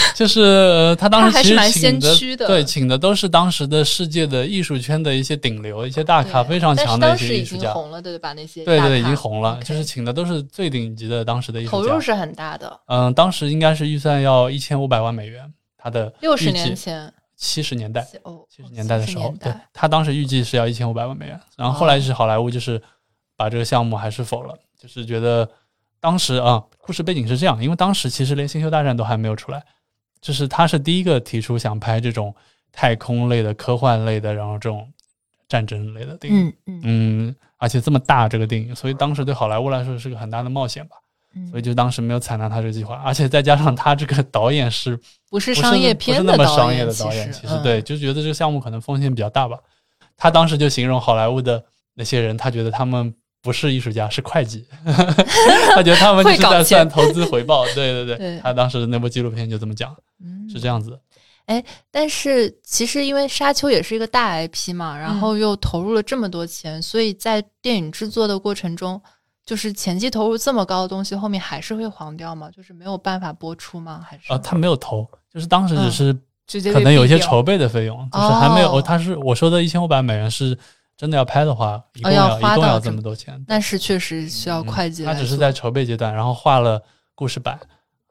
[0.14, 7.62] 就是呃他当时其实请的的对，请的都是当时的世界的艺术圈的一些顶流、一些大咖，非常强的一些艺术家。
[7.62, 8.32] 经红了，对吧？
[8.32, 11.76] 那些对对，已经红了，就是请的都是最顶级的当时的艺术家。
[11.76, 18.06] 投入是很大的，嗯，当时应该是预算要一千五百万美元，他的六十年前，七十年代。
[18.22, 22.80] 哦，七十年代的时候，对他当时预计是要一千五百万美元，然后后来是好莱坞就是
[23.36, 25.48] 把这个项目还是否了，就是觉得
[26.00, 29.62] 当时啊，故事背景是这样，因为当时其实连星球大战都还没有出来，
[30.20, 32.34] 就是他是第一个提出想拍这种
[32.72, 34.86] 太空类的、科幻类的，然后这种
[35.48, 40.96] 战争类的电影，嗯嗯嗯，而且这么大这个电影，所以当时对好莱坞来说是个很大的冒险吧。
[41.34, 49.58] 嗯所以就当时没有采纳他这个计划，而且再加上他这个导演是不是商业片的不是那么商，业的导演，其实嗯对，就觉得这个项目可能风险比较大吧。
[50.16, 57.64] 他当时就形容好莱坞的那些人，他觉得他们不是艺术家，是会计， 他觉得他们就是在算投资回报。
[57.66, 60.98] 对对对，对他当时的那部纪录片就这么讲，嗯是这样子
[61.46, 61.64] 哎。
[61.90, 69.00] 但是其实因为《沙丘》也是一个大 IP 嘛，然后又投入了这么多钱，所以在电影制作的过程中，
[69.46, 72.50] 就是前期投入这么高的东西，后面还是会黄掉吗？
[72.50, 74.04] 就是没有办法播出吗？
[74.06, 78.72] 还是呃，他没有投，就是当时只是直接可能有一些筹备的费用，就是还没有。
[78.74, 80.58] 哦他是我说的一千五百美元是
[80.98, 83.42] 真的要拍的话，一共哦要要、一共要这么多钱。
[83.46, 86.82] 但是确实需要会计嗯、他只是在筹备阶段，然后画了
[87.14, 87.58] 故事版，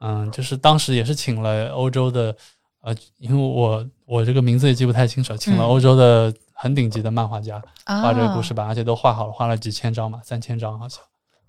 [0.00, 2.34] 嗯，就是当时也是请了欧洲的，
[2.80, 11.00] 呃，因为我我这个名字也记不太清楚，请了嗯欧洲的很顶级的漫画家啊画这个故事版，而且都画好了，画了几千张嘛，三千张好像。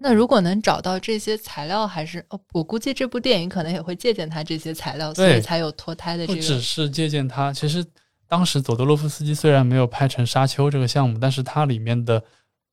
[0.02, 6.46] 那如果能找到这些材料，还是哦，我估计这部电影可能也会借鉴他这些材料，所以才有脱胎的不这个。
[6.46, 7.86] 只是借鉴他，其实
[8.30, 12.24] 当时佐德洛夫斯基虽然没有拍成《沙丘》这个项目，但是他里面的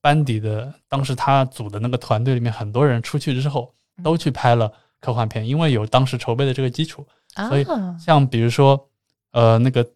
[0.01, 7.05] 班底的，当时他组的那个团队里面很多人出去之后嗯都去拍了科幻片，因为有当时筹备的这个基础。
[7.49, 8.88] 所以啊，像比如说，
[9.33, 9.87] 呃，那个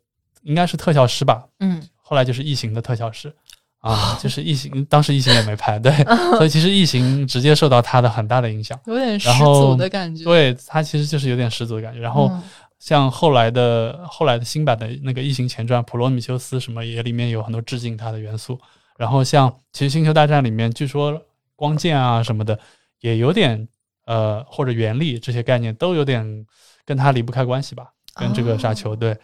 [0.42, 3.34] 应该是特效师吧，嗯，后来就是异形的特效师
[3.78, 5.90] 啊，就是异形，当时异形也没拍，对，
[6.36, 8.78] 所以其实异形直接受到他的很大的影响。
[8.84, 10.22] 有点十足的感觉。
[10.22, 12.00] 对他其实就是有点十足的感觉。
[12.00, 12.42] 然后嗯
[12.80, 18.58] 像后来的后来的新版的那个《异形前传》《普罗米修斯》什么也里面有很多致敬它的元素。
[18.96, 21.22] 然后像其实《星球大战》里面，据说
[21.54, 22.58] 光剑啊什么的
[23.00, 23.68] 也有点
[24.06, 26.46] 呃或者原力这些概念都有点
[26.84, 29.16] 跟它离不开关系吧，跟这个沙丘、哦对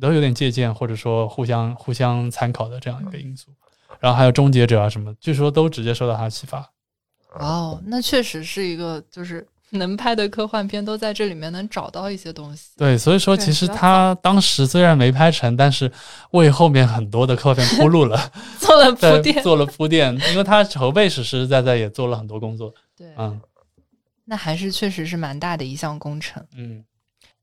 [0.00, 3.50] 都有点借鉴或者说互相互相参考的这样一个因素。
[4.00, 6.66] 然后还有终结者啊什么，据说都直接受到它启发。
[7.34, 9.46] 哦，那确实是一个就是
[9.78, 12.70] 能拍的科幻片都在这里面能找到一些东西。
[12.76, 15.90] 对，所以说其实他当时虽然没拍成，但是
[16.32, 18.30] 为后面很多的科幻片铺路了，
[18.60, 22.72] 做了铺，垫，做了铺垫，因为他筹备实实在在也做了很多工作。
[22.96, 23.40] 对，嗯
[24.24, 26.42] 那还是确实是蛮大的一项工程。
[26.56, 26.84] 嗯，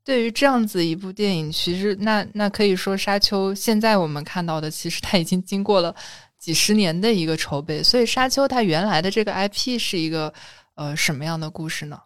[0.06, 5.94] 对于这样子一部电影，其实那那可以说《沙丘》现在我们看到的，其实它已经经过了
[6.39, 7.84] 几十年的一个筹备。
[7.84, 10.34] 所以《沙丘》它原来的这个 IP 是一个
[10.76, 12.00] 呃什么样的故事呢？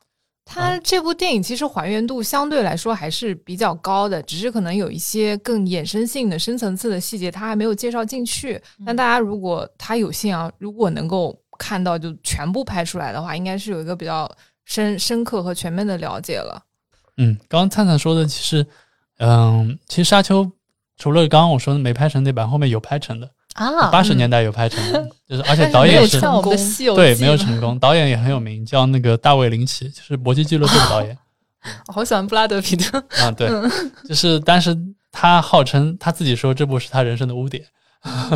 [0.45, 8.61] 它这部电影其实还原度相对来说还是比较高的，只是可能有一些更衍生性的、深层次的细节，它还没有介绍进去。
[8.85, 14.29] 但大家如果他有幸啊，如果能够看到就全部拍出来的话，应该是有一个比较
[14.65, 16.61] 深深刻和全面的了解了。
[17.17, 18.65] 嗯，刚刚灿灿说的，其实，
[19.19, 20.43] 嗯，其实《沙丘》
[20.97, 26.19] 除了刚刚我说的没拍成那版，后面有拍成的，啊，八十年代有拍成的， 就是而且导演是
[26.95, 31.17] 对没有成功，导演也很有名，叫那个大卫林奇，就是《搏击俱乐部》的导演。
[31.87, 32.97] 我好喜欢布拉德皮特。
[33.21, 33.47] 啊，对，
[34.07, 34.77] 就是，但是
[35.11, 37.63] 他号称他自己说这部是他人生的污点，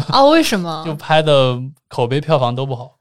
[0.10, 0.84] 啊，为什么？
[0.86, 2.98] 就拍的口碑票房都不好。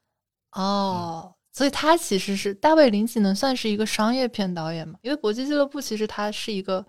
[0.53, 4.95] 哦，所以他其实是大卫林奇能算是一个商业片导演吗？
[5.03, 6.85] 因为《搏击俱乐部》其实他是一个，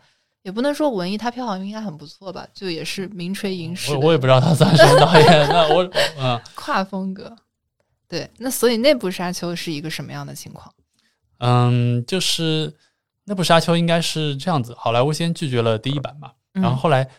[0.48, 2.48] 也不能说文艺，他票房应该很不错吧？
[2.54, 5.84] 就也是名垂影史我我也不知道他算什么导演，那我
[6.18, 7.36] 嗯 跨风格。
[8.08, 10.74] 对，那所以那部《沙丘》是一个什么样的情况？
[11.40, 12.74] 嗯，就是
[13.26, 17.10] 那部《沙丘》应该是这样子，好莱坞先拒绝了第一版嘛，嗯然后后来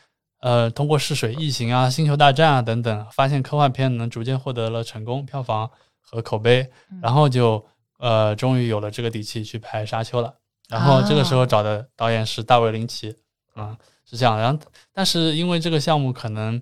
[0.41, 7.63] 呃通过试水《异形》啊、《星球大战》啊等等，发现科幻片能逐渐获得了成功，票房和口碑，嗯然后就
[7.99, 10.35] 呃终于有了这个底气去拍《沙丘》了。
[10.69, 13.17] 然后这个时候找的导演是大卫林奇，
[13.55, 14.39] 啊、是这样。
[14.39, 14.59] 然后
[14.93, 16.61] 但是因为这个项目可能，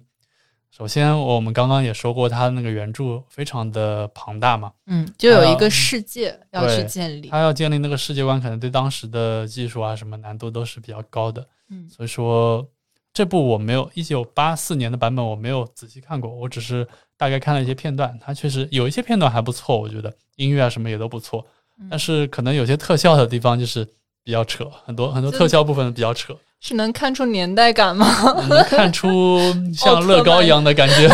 [0.70, 7.28] 首先我们刚刚也说过，它那个原著非常的庞大嘛，嗯，就有一个世界要去建立。
[7.28, 11.46] 他要建立那个世界观，可能对当时的技术啊什么难度都是比较高的。
[11.68, 12.64] 嗯所以说
[13.12, 18.16] 这部我没有一九八四年的版本我没有仔细看过，我只是大概看了一些片段。
[18.20, 21.46] 它确实有一些片段还不错，我觉得音乐啊什么也都不错，嗯
[21.90, 23.86] 但是可能有些特效的地方就是
[24.24, 28.06] 比较扯，很多很多特效部分比较扯，是能看出年代感吗？
[28.48, 29.38] 能看出
[29.74, 31.08] 像乐高一样的感觉，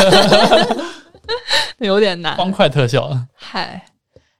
[1.78, 2.36] 有点难。
[2.36, 3.10] 方块特效。
[3.34, 3.84] 嗨，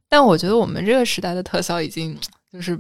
[0.09, 2.17] 但我觉得我们这个时代的特效已经
[2.53, 2.79] 就是，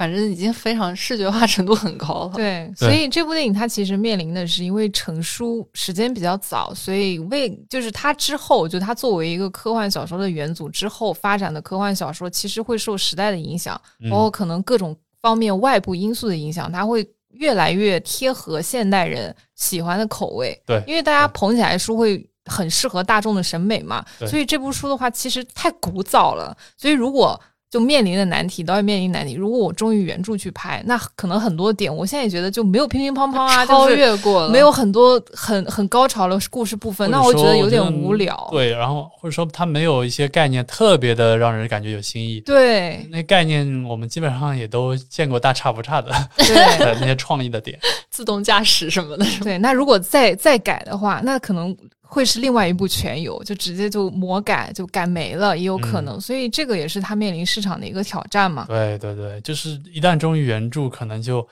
[0.00, 2.32] 反正已经非常视觉化程度很高了。
[2.34, 14.08] 对，所以这部电影它其实面临的是，因为成书时间比较早，所以为就是它之后，就它作为一个科幻小说的元祖之后发展的科幻小说，其实会受时代的影响，嗯。
[14.08, 20.58] 包括可能各种方面外部因素的影响，它会越来越贴合现代人喜欢的口味。
[20.64, 20.82] 对。
[20.86, 24.26] 因为大家捧起来书会很适合大众的审美嘛，对。
[24.26, 27.38] 所以这部书的话其实太古早了，所以如果
[27.70, 29.34] 就面临的难题，导演面临难题。
[29.34, 38.48] 如果我忠于原著去拍，那可能很多点，我现在也觉得就没有乒乒乓乓啊， 超越过了，没有很多很很高潮的故事部分，那我觉得有点无聊。
[38.50, 42.40] 对，然后或者说它没有一些概念特别的让人感觉有新意。
[42.40, 46.48] 对那概念我们基本上也都见过大差不差的对
[47.00, 47.78] 那些创意的点。
[48.10, 49.24] 自动驾驶什么的。
[49.44, 51.74] 对，那如果再再改的话，那可能
[52.10, 56.20] 会是另外一部全游，就直接就魔改就改没了，也有可能。
[56.20, 58.64] 所以这个也是他面临市场的一个挑战嘛。
[58.66, 61.46] 对对对，就是一旦忠于原著，可能就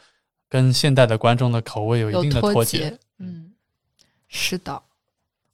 [0.48, 2.78] 跟现代的观众的口味有一定的脱脱节。
[2.78, 3.52] 节，嗯，
[4.26, 4.82] 是的，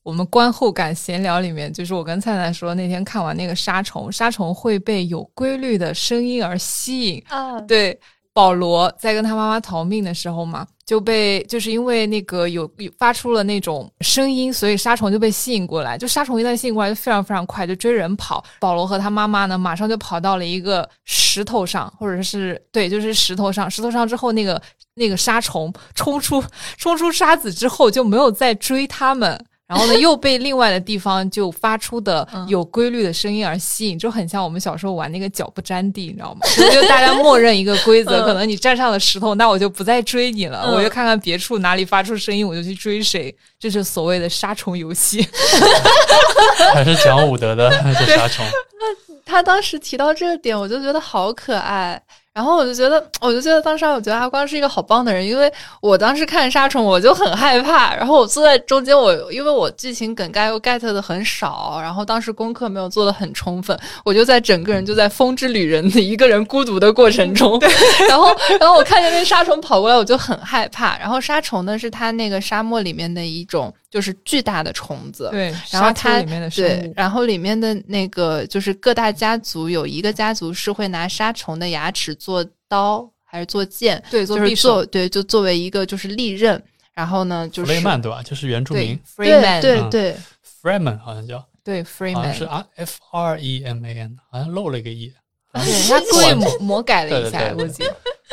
[0.02, 7.22] 我们观后感闲聊里面，就是我跟灿灿说，那天看完那个杀虫，杀虫会被有规律的声音而吸引。
[7.28, 7.98] 啊，对，
[8.32, 15.96] 保罗在跟他妈妈逃命的时候嘛，就被就是因为那个有有发出了那种声音，所以沙虫就被吸引过来。
[15.96, 18.44] 就沙虫一旦吸引过来，就非常非常快，就追人跑。
[18.60, 23.70] 保罗和他妈妈呢，马上就跑到了一个石头上，或者是对，就是石头上。
[23.70, 24.60] 石头上之后，那个
[24.94, 26.42] 那个沙虫冲出
[26.76, 29.44] 冲出沙子之后，就没有再追他们。
[29.74, 36.40] 然后呢，又被另外的地方就发出的嗯有规律的声音而吸引，就很像我们小时候玩那个脚不沾地，你知道吗？
[36.56, 43.34] 就 就大家默认一个规则，嗯可能你站上了石头，那我就不再追你了，嗯我就看看别处哪里发出声音，我就去追谁。
[43.58, 45.26] 这是所谓的杀虫游戏。
[46.72, 52.00] 还是讲武德的这杀虫，那他当时提到这个点，我就觉得好可爱。
[52.34, 67.56] 然后我就觉得，我就觉得当时我觉得阿光是一个好棒的人，因为我当时看杀虫我就很害怕，然后我坐在中间，我因为我剧情梗概又 get 的很少，然后当时功课没有做的很充分，我就在整个人就在风之旅人的一个人孤独的过程中，
[68.08, 70.98] 然后然后我看见那杀虫跑过来，我就很害怕。
[70.98, 86.60] 然后杀虫呢是它那个沙漠里面的一种就是巨大的虫子，对，然后它里面的，，对然后里面的那个就是各大家族有一个家族是会拿杀虫的牙齿做刀还是做剑，对，做就是做对，就作为一个就是利刃。
[86.92, 88.20] 然后呢，就弗是雷曼对吧？
[88.24, 90.16] 就是原住民对 Freeman，嗯对对
[90.60, 95.12] Freeman 好像叫，对 Freeman，啊 F R E M A N，好像漏了一个 E。
[95.52, 97.84] 对他 故意魔魔改了一下，对对对估计。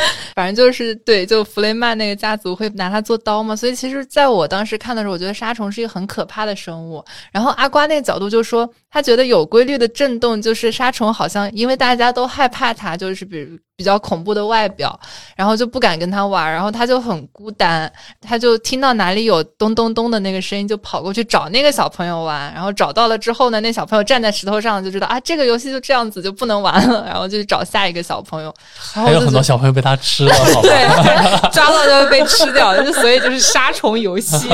[0.36, 7.04] 反正就是对，就弗雷曼那个家族会拿它做刀嘛，所以其实在我当时看的时候，我觉得沙虫是一个很可怕的生物。
[7.32, 14.98] 然后阿瓜那个角度就说，他觉得有规律的震动就是沙虫，好像因为大家都害怕它，就是比如比较恐怖的外表，
[15.36, 17.92] 然后就不敢跟他玩，然后他就很孤单，
[18.22, 28.54] 他就听到哪里有咚咚咚的那个声音，就跑过去找那个小朋友玩，然后找到了之后呢，那小朋友站在石头上，就知道啊，这个游戏就这样子就不能玩了，然后就去找下一个小朋友，
[28.94, 34.48] 然后还有很多小朋友被他吃了，对，抓到就会被吃掉，就所以就是杀虫游戏。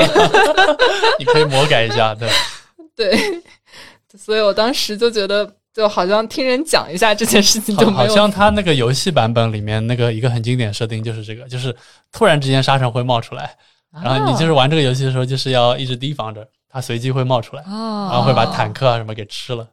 [1.20, 2.26] 你可以魔改一下，对。
[2.98, 3.16] 对，
[4.18, 11.72] 所以我当时就觉得，就好像听人讲一下这件事情就好，好像他那个游戏版本里面那个一个很经典设定就是这个，就是
[12.10, 13.56] 突然之间沙尘会冒出来，
[13.92, 19.68] 然后你就是玩这个游戏的时候，就是要一直提防着它随机会冒出来，哦然后会把坦克啊什么给吃了。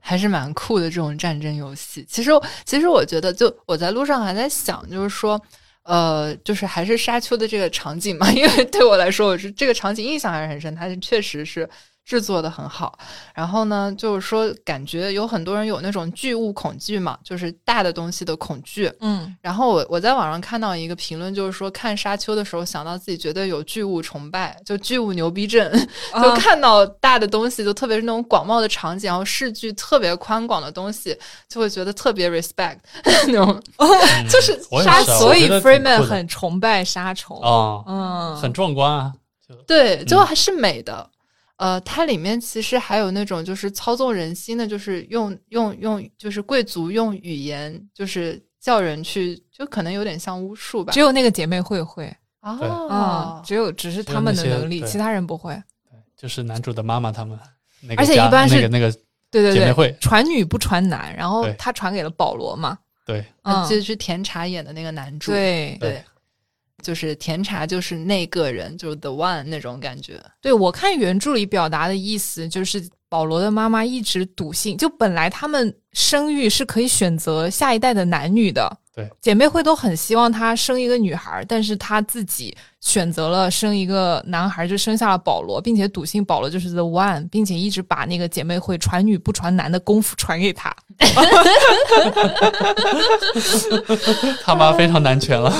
[0.00, 2.04] 还是蛮酷的这种战争游戏。
[2.08, 2.32] 其实，
[2.64, 5.40] 其实我觉得，就我在路上还在想，就是说。
[5.84, 11.66] 呃，就是还是沙丘的这个场景嘛，因为对我来说，我是这个场景印象还是很深，它是确实是
[12.08, 12.98] 制作的很好。
[13.34, 18.90] 然后呢，就是说感觉有很多人有那种巨物恐惧嘛，就是大的东西的恐惧。
[19.00, 25.70] 嗯，然后我我在网上看到一个评论，就是说看沙丘的时候想到自己觉得有巨物崇拜，就巨物牛逼症，
[26.14, 31.14] 就啊看到大的东西，就特别是那种广袤的场景，然后视距特别宽广的东西，
[31.46, 32.78] 就会觉得特别 respect
[33.28, 33.62] 那种。
[33.76, 33.88] 嗯
[34.30, 37.38] 就是杀，我也是啊所以 Freeman 很崇拜沙虫。
[37.42, 39.12] 哦，嗯，很壮观啊。
[39.66, 41.08] 对，就嗯还是美的。
[41.58, 50.92] 呃，它里面其实还有那种就是操纵人心的，就是用用用，就是贵族用语言，就是叫人去，就可能有点像巫术吧。
[50.92, 51.00] 只。
[51.00, 52.06] 有那个姐妹会会
[52.40, 55.52] 啊哦，，只有只是他们的能力，其他人不会。
[55.54, 57.38] 对就是男主的妈妈他们
[57.80, 58.90] 那个而且一般是那个那个
[59.30, 62.78] 对对对，姐妹会，传女不传男，然后他传给了保罗嘛。
[63.04, 65.76] 对，嗯，就是甜茶演的那个男主，对。
[65.80, 66.04] 对，
[66.82, 70.20] 就是甜茶就是那个人，就是 the one 那种感觉。
[70.40, 90.74] 对，我看原著里表达的意思就是，保罗的妈妈一直笃信，就本来他们生育是可以选择下一代的男女的，对，姐妹会都很希望她生一个女孩，但是她自己选择了生一个男孩，就生下了保罗，并且笃信保罗就是 the one，并且一直把那个姐妹会传女不传男的功夫传给他。
[94.42, 95.52] 他妈非常男权了。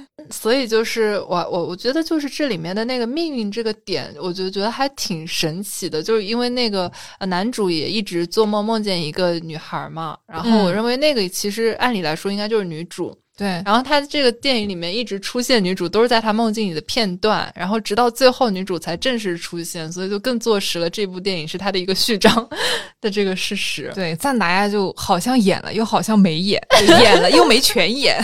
[0.30, 13.16] 所以就是我我我觉得就是这里面的那个命运这个点，我就觉得还挺神奇的，就是因为那个呃男主也一直做梦梦见一个女孩嘛，然后我认为那个其实按理来说应该就是女主。
[13.38, 22.48] 对，然后他这个电影里面一直出现女主，都是在他梦境里的片段，然后直到最后女主才正式出现，所以就更坐实了这部电影是他的一个序章
[22.98, 23.92] 的这个事实。
[23.94, 26.58] 对，赞达亚就好像演了，又好像没演，
[27.02, 28.18] 演了又没全演。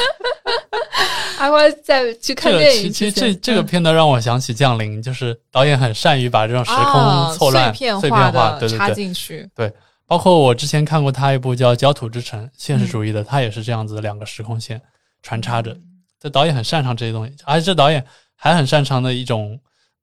[1.42, 9.50] 阿瓜在去看电影，其实这这个片段让我想起《降临》，就是导演很善于把这种时空错乱、碎片化的插进去。
[9.54, 9.72] 对，
[10.06, 14.80] 包括我之前看过他一部叫《焦土之城》，现实主义的，他也是这样子的两个时空线。
[15.24, 15.76] 穿插着，
[16.18, 19.56] 这导演很擅长这些东西，而且这导演还很擅长的一种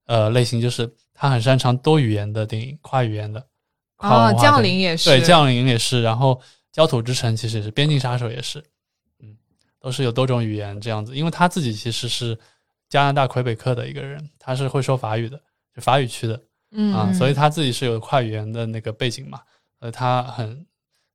[0.08, 3.46] 呃类型，就是他很擅长多语言的电影，跨语言的。
[3.98, 6.40] 啊，降临也是，对，降临也是，然后
[6.72, 8.64] 焦土之城其实也是，边境杀手也是，嗯，
[9.80, 11.16] 都是有多种语言这样子。
[11.16, 12.38] 因为他自己其实是
[12.90, 15.40] 加拿大魁北克的一个人，他是会说法语的，
[15.76, 19.40] 就法语区的，嗯啊，所以他自己是有跨语言的那个背景嘛，
[19.80, 20.66] 呃，他很。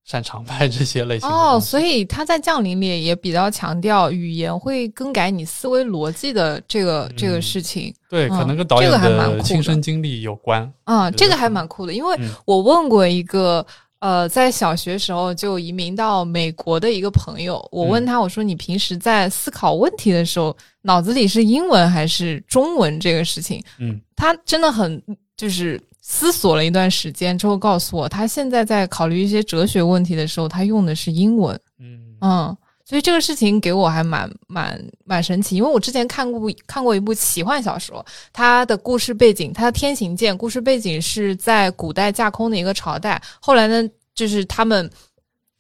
[0.07, 7.91] 擅长拍这些类型哦，所以他在《降临》里也比较强调语言会更改你思维逻辑的这个这个事情。
[8.11, 10.71] 对，可能跟导演的亲身经历有关。
[10.85, 13.67] 嗯，这个还蛮酷的，因为我问过一个
[14.01, 22.99] 呃，在小学时候就移民到美国的一个朋友，我问他，我说你平时在思考问题的时候，脑子里是英文还是中文？
[23.01, 25.03] 这个事情，嗯，他真的很
[25.36, 25.80] 就是。
[26.07, 31.59] 思索了一段时间之后，告诉我，他现在在考虑一些哲学问题的时候，他用的是英文。
[31.80, 44.91] 嗯嗯，所以这个事情给我还蛮蛮蛮神奇，因为我之前看过看过一部奇幻小说，它的故事背景，它的天行健故事背景是在古代架空的一个朝代，后来呢，就是他们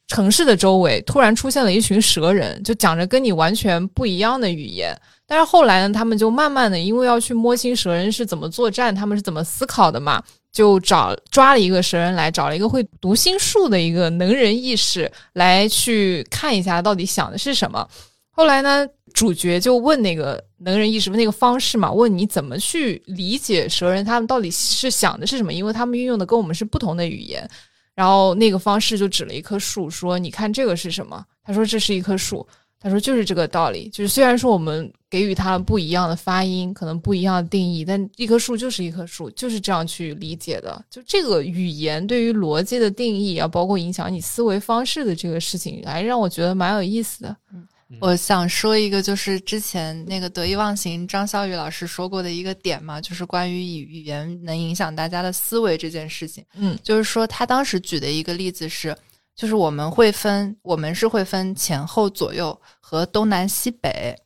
[0.08, 4.94] 城市的周围突然出现了一群蛇人，就讲着跟你完全不一样的语言。
[5.26, 10.22] 但是后来呢，他们就慢慢的，因为要去摸清蛇人是怎么作战，他们是怎么思考的嘛，
[10.54, 17.86] 就找抓了一个蛇人来，找了一个会读心术的一个能人异士来去看一下到底想的是什么。
[18.30, 27.48] 后来呢，主角就问那个能人异士那个方式嘛，问你怎么去理解蛇人他们到底是想的是什么，因为他们运用的跟我们是不同的语言。
[27.96, 31.24] 然后那个方式就指了一棵树，说你看这个是什么？
[31.44, 32.46] 他说这是一棵树。
[32.84, 40.84] 他说：“就是这个道理，就是虽然说我们给予它不一样的发音，可能不一样的定义，但一棵树就是一棵树，就是这样去理解的。
[40.90, 47.34] 就这个语言对于逻辑的定义啊，包括影响你思维方式的这个事情，还让我觉得蛮有意思的。
[47.54, 47.66] 嗯，
[48.02, 56.44] 我想说一个，就是之前那个得意忘形张小雨老师说过的一个点嘛，就是关于以语言能影响大家的思维这件事情。
[56.54, 58.94] 嗯，就是说他当时举的一个例子是。”
[59.36, 64.16] 就是我们会分，我们是会分前后左右和东南西北，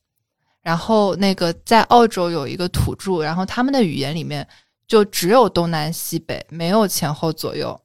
[0.62, 4.46] 然后那个在澳洲有一个土著，然后他们的语言里面
[4.86, 7.80] 就只有东南西北，没有前后左右。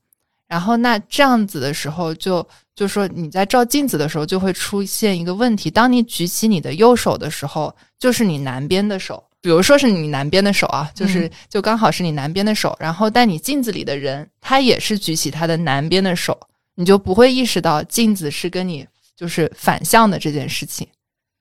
[0.47, 2.45] 然后那这样子的时候，就
[2.75, 12.75] 就说你在照镜子的时候就会出现一个问题：当你举起你的右手的时候，就是你南边的手，比如说是你南边的手啊，就是就刚好是你南边的手。
[12.79, 16.37] 然后但你镜子里的人，他也是举起他的南边的手。
[16.75, 20.87] 你就不会意识到镜子是跟你就是反向的这件事情，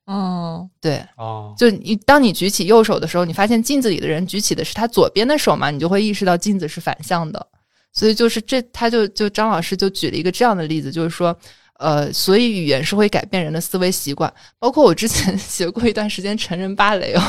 [0.06, 7.46] 嗯，对，哦，就你当你举起右手的时候，你发现镜子里的人举起的是他左边的手嘛，你就会意识到镜子是反向的，
[7.92, 11.36] 所以就是这，他就就张老师就举了一个这样的例子，就是说。
[11.82, 17.20] 呃，所以语言是会改变人的思维习惯，包括我之前 学过一段时间成人芭蕾哦，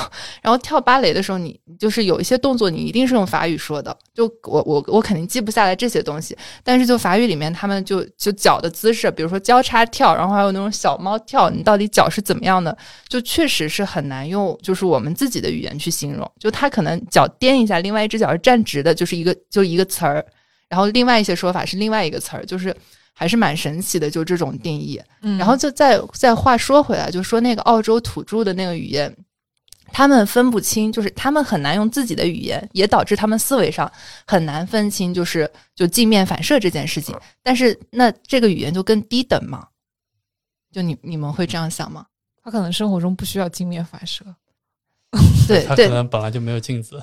[0.44, 12.78] 然后跳芭蕾的时候，你就是有一些动作，你一定是用法语说的，就我我我肯定记不下来这些东西，但是就法语里面他们就就脚的姿势，比如说交叉跳，然后还有那种小猫跳，你到底脚是怎么样的，
[13.08, 20.24] 就确实是很难用，就是我们自己的语言去形容，就他可能脚颠一下，另外一只脚是站直的，就是一个就一个词儿，
[20.70, 22.76] 然后另外一些说法是另外一个词儿，就是。
[23.14, 25.02] 还是蛮神奇的，就这种定义。
[25.22, 29.16] 嗯，然后就再再话说回来，就说那个澳洲土著的那个语言，
[29.92, 33.90] 他们分不清，就是他们很难用自己的语言，也导致他们思维上
[34.26, 37.16] 很难分清，就是就镜面反射这件事情。
[37.44, 39.68] 但是那这个语言就更低等嘛？
[40.72, 42.08] 就你你们会这样想吗？
[42.44, 44.26] 他可能生活中不需要镜面反射。
[45.48, 47.02] 对，他可能本来就没有镜子。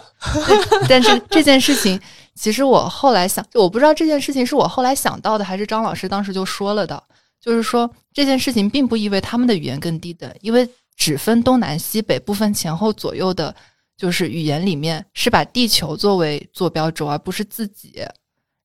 [0.89, 2.01] 但是这件事情，
[2.35, 7.03] 其实我后来想，我不知道这件事情是我后来想到的，还是张老师当时就说了的。
[7.41, 13.55] 就是说这件事情并不意味他们的语言更低等，因为只分东南西北，不分前后左右的，
[13.97, 17.95] 就是语言里面是把地球作为坐标轴，而不是自己。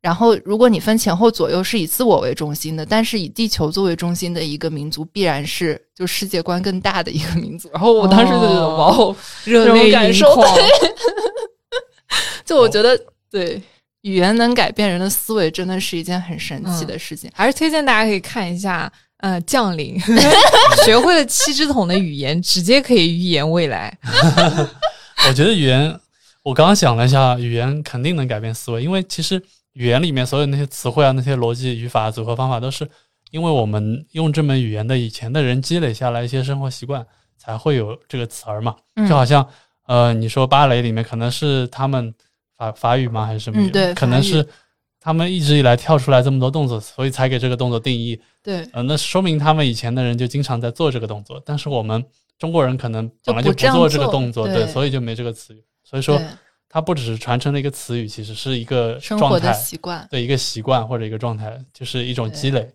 [0.06, 7.68] 然后，如果你分前后左右是以自我为中心的，但是以地球作为中心的一个民族，必然是就世界观更大的一个民族。
[7.74, 10.58] 然后我当时就觉得，哇哦，热泪感受盈眶。
[12.45, 12.95] 就我觉得，
[13.32, 13.60] 对
[14.01, 17.28] 语言能改变人的思维，真的是一件很神奇的事情。
[17.34, 18.91] 还是推荐大家可以看一下，
[19.22, 19.99] 呃，降临，
[20.86, 23.97] 学会了七只桶的语言，直接可以预言未来。
[25.28, 25.99] 我觉得语言，
[26.43, 29.41] 我刚刚想了一下，语言肯定能改变思维，因为其实。
[29.76, 32.89] 语言里面所有那些词汇啊，那些逻辑、语法、组合方法，都是
[33.32, 37.05] 因为我们用这门语言的以前的人积累下来一些生活习惯，
[37.38, 38.73] 才会有这个词儿嘛。
[39.09, 39.45] 就好像，
[39.86, 42.13] 呃，你说芭蕾里面可能是他们
[42.57, 43.61] 法法语吗，还是什么？
[43.61, 44.47] 嗯，对，可能是
[45.01, 48.17] 他们一直以来跳出来这么多动作，所以才给这个动作定义。
[48.41, 52.01] 对，呃，那说明他们以前的人就经常在做这个动作，但是我们
[52.39, 55.61] 中国人可能本来就不做这个动作，对，所以就没这个词语。
[55.84, 56.17] 所以说。
[56.76, 62.69] 它不只是传承的一个词语，其实是一个生活的，习惯对一个习惯或者一个状态，就是一种积累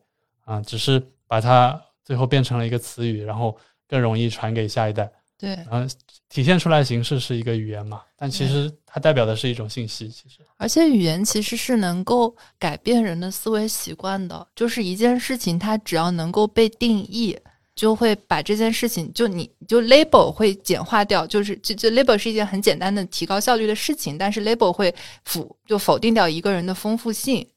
[0.46, 0.58] 啊。
[0.62, 3.54] 只是把它最后变成了一个词语，然后
[3.86, 5.12] 更容易传给下一代。
[5.38, 5.86] 对，然后
[6.30, 10.08] 体现出来形式是一个语言嘛，但其实它代表的是一种信息。
[10.08, 17.38] 其实，而且语言其实是能够改变人的思维习惯的，就是一件事情，它只要能够被定义。
[17.80, 27.48] 就会把这件事情，就你就 label 会简化掉，就是就就 label 是一件很简单的提高效率的事情，但是 label 会否就否定掉一个人的丰富性。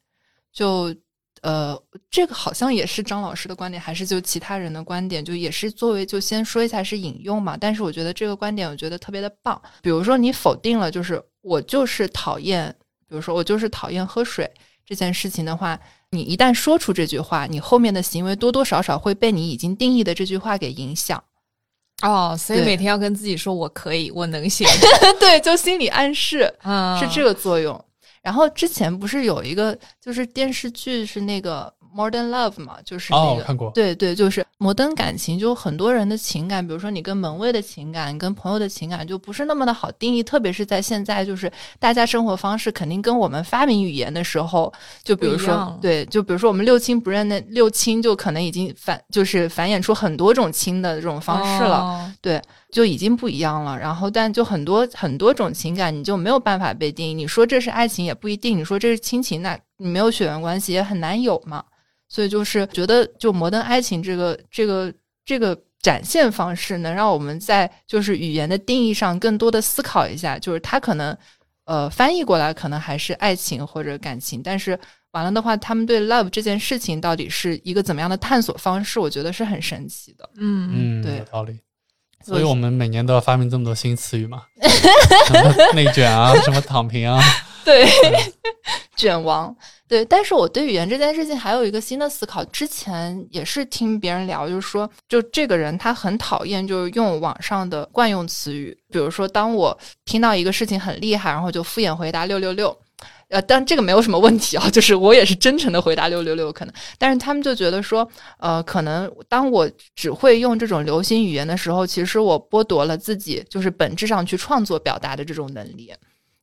[0.50, 0.94] 就
[1.42, 1.78] 呃，
[2.10, 5.22] 这个好像也是张老师的观点，还是就其他人的观点？
[5.22, 7.54] 就也是作为就先说一下是引用嘛。
[7.54, 9.60] 但是我觉得这个观点我觉得特别的棒。
[9.82, 12.74] 比如说你否定了，就是我就是讨厌，
[13.06, 14.50] 比如说我就是讨厌喝水
[14.86, 15.78] 这件事情的话。
[16.10, 21.20] 你一旦说出这句话，你后面的行为多多少少会被你已经定义的这句话给影响。
[22.02, 24.64] 哦，所以每天要跟自己说我可以，我能行。
[25.18, 26.42] 对，就心理暗示
[27.00, 27.84] 是这个作用。
[28.22, 31.74] 然后之前不是有一个就是电视剧是那个。
[31.94, 40.22] Modern Love 嘛，就是那个，对对，就是摩登感情，就很多人的情感，比如说你跟门卫的情感，跟朋友的情感，就不是那么的好定义。
[40.22, 44.72] 特别是在现在，就是大家生活方式肯定跟我们发明语言的时候，
[45.04, 52.42] 就比如说，对，就比如说我们六亲不认那六亲，就可能已经繁，就是繁衍出很多种亲的这种方式了，对，
[52.72, 53.78] 就已经不一样了。
[53.78, 57.14] 然后，但就很多很多种情感，你就没有办法被定义。
[57.14, 61.62] 你说这是爱情也不一定，你说这是亲情，那你没有血缘关系也很难有嘛。
[62.14, 64.94] 所以就是觉得，就摩登爱情这个这个
[65.24, 70.38] 这个展现方式，能让我们在就是语言的定义上更多的思考一下。
[70.38, 71.16] 就是它可能
[71.64, 74.78] 呃翻译过来可能还是爱情或者感情，但是
[75.10, 79.00] 完了的话，他们对 love 这件事情到底是一个怎么样的探索方式？
[79.00, 80.30] 我觉得是很神奇的。
[80.36, 81.58] 嗯嗯，对，有道理。
[82.24, 84.44] 所以我们每年都要发明这么多新词语嘛？
[85.74, 87.20] 内卷啊，什么躺平啊？
[87.64, 87.86] 对，
[88.96, 89.54] 卷王。
[89.86, 92.42] 对，但是我对语言这件事情还有一个新的思考。
[92.46, 102.76] 之前也是听别人聊，就是说，就这个人他很讨厌就是用网上的惯用词语，比如说，当我听到一个事情很厉害，然后就敷衍回答六六六，
[103.28, 106.74] 呃，但这个没有什么问题啊，就是我也是真诚的回答六六六可能。
[106.98, 108.08] 但是他们就觉得说，
[108.38, 115.92] 呃，可能当我只会用这种流行语言的时候，其实我剥夺了自己就是本质上去创作表达的这种能力。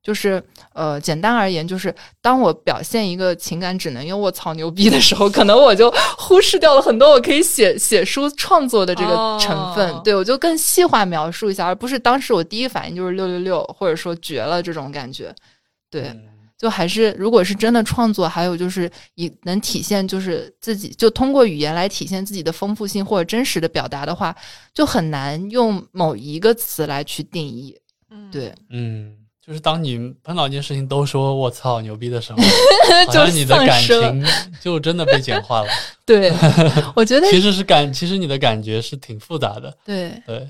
[0.04, 0.43] 就是
[0.74, 10.02] 呃，简单而言，就是当我表现一个情感只能用“我操牛逼”的时候，可能我就忽视掉了很多我可以写写书创作的这个成分。
[10.04, 15.32] 对我就更细化描述一下，而不是当时我第一反应就是六六六，或者说绝了这种感觉。
[15.91, 16.12] 对，
[16.58, 24.36] 就还是如果是真的创作，还有就是以能体现就是自己，就通过语言来体现自己的丰富性或者真实的表达的话，
[24.74, 27.80] 就很难用某一个词来去定义。
[28.10, 29.16] 嗯，对，嗯。
[29.44, 32.38] 就是当你碰到一件事情都说“我操牛逼”的时候，
[33.08, 34.24] 好像你的感情
[34.62, 35.68] 就真的被简化了。
[36.06, 36.32] 对，
[36.96, 39.76] 我觉得其实是感，其实你的感觉是挺复杂的。
[39.84, 40.48] 对对。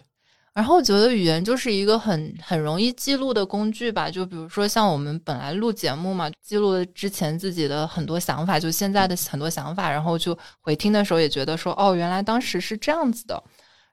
[0.53, 4.11] 然后我觉得语言就是一个很很容易记录的工具吧。
[4.11, 13.41] 就比如说像我们本来录节目嘛，记录之前自己的很多想法，就现在的很多想法，然后就回听的时候也觉得说，哦，原来当时是这样子的。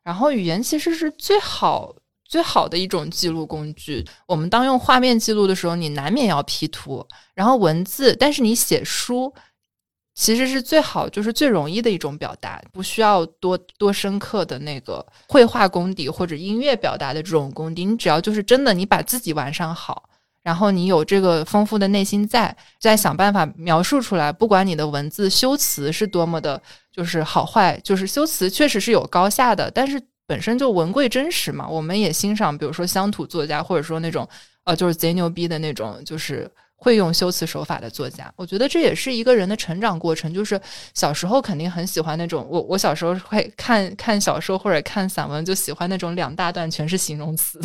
[0.02, 1.94] 然后语言其实是最好。
[2.28, 7.04] 最好的一种记录工具，我们当用画面记录的时候，你难免要 P 图，
[7.34, 9.32] 然后文字，但是你写书
[10.14, 20.10] 其实是最好，就是最容易的一种表达，不需要多多深刻的那个绘画功底或者音乐表达的这种功底，你只要就是真的，你把自己完善好，
[20.42, 26.60] 然后你有这个丰富的内心在，再想办法描述出来，不管你的文字修辞是多么的，
[26.92, 29.98] 就是好坏，就是修辞确实是有高下的，但是。
[30.28, 34.28] 本身就文贵真实嘛，我们也欣赏，比如说乡土作家，或者说那种
[34.64, 38.30] 呃，就是贼牛逼的那种，就是会用修辞手法的作家。
[38.36, 40.32] 我觉得这也是一个人的成长过程。
[40.32, 40.60] 就是
[40.92, 47.58] 小时候肯定很喜欢那种，我我小时候会看看小说或者看散文，就喜欢那种两大段全是形容词。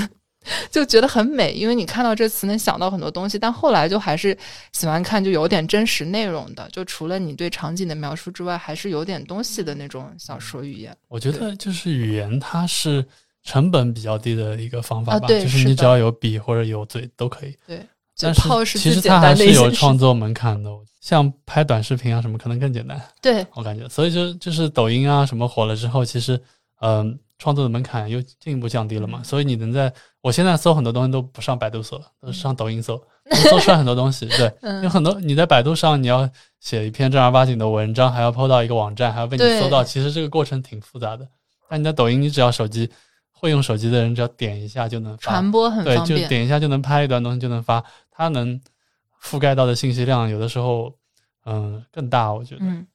[0.69, 3.39] 就觉得很美，因为你看到这词能想到很多东西。
[3.39, 4.37] 但后来就还是
[4.71, 10.95] 喜欢看就有点真实内容的，就除了你对场景的描述之外，还是有点东西的那种小说语言。
[11.07, 13.05] 我觉得就是语言，它是
[13.43, 17.57] 成本比较低的一个方法吧，对，就是你只要有笔或者有嘴都可以。
[17.67, 17.85] 对，
[18.19, 20.69] 但是其实它还是有创作门槛的，
[21.01, 23.01] 像拍短视频啊什么，可能更简单。
[23.21, 26.39] 对我感觉，所以就就是抖音啊什么火了之后，其实
[26.81, 27.17] 嗯。
[27.39, 29.21] 创作的门槛又进一步降低了嘛？
[29.23, 34.25] 所以你能在我现在搜很多东西都不上百度搜，都是上抖音搜，能搜出来很多东西。
[34.27, 34.53] 对，
[34.83, 36.29] 有很多你在百度上你要
[36.59, 41.27] 写一篇正儿八经的文章，还要 PO 到一个网站，还要被你搜到，其实这个过程挺复杂的。
[41.69, 42.89] 但你在抖音，你只要手机
[43.31, 45.83] 会用手机的人，只要点一下就能发，传播很。
[45.83, 48.61] 对，就点一下就能拍一段东西就能发，它能
[49.21, 50.93] 覆盖到的信息量有的时候
[51.45, 52.61] 嗯更大，我觉得。
[52.61, 52.85] 嗯，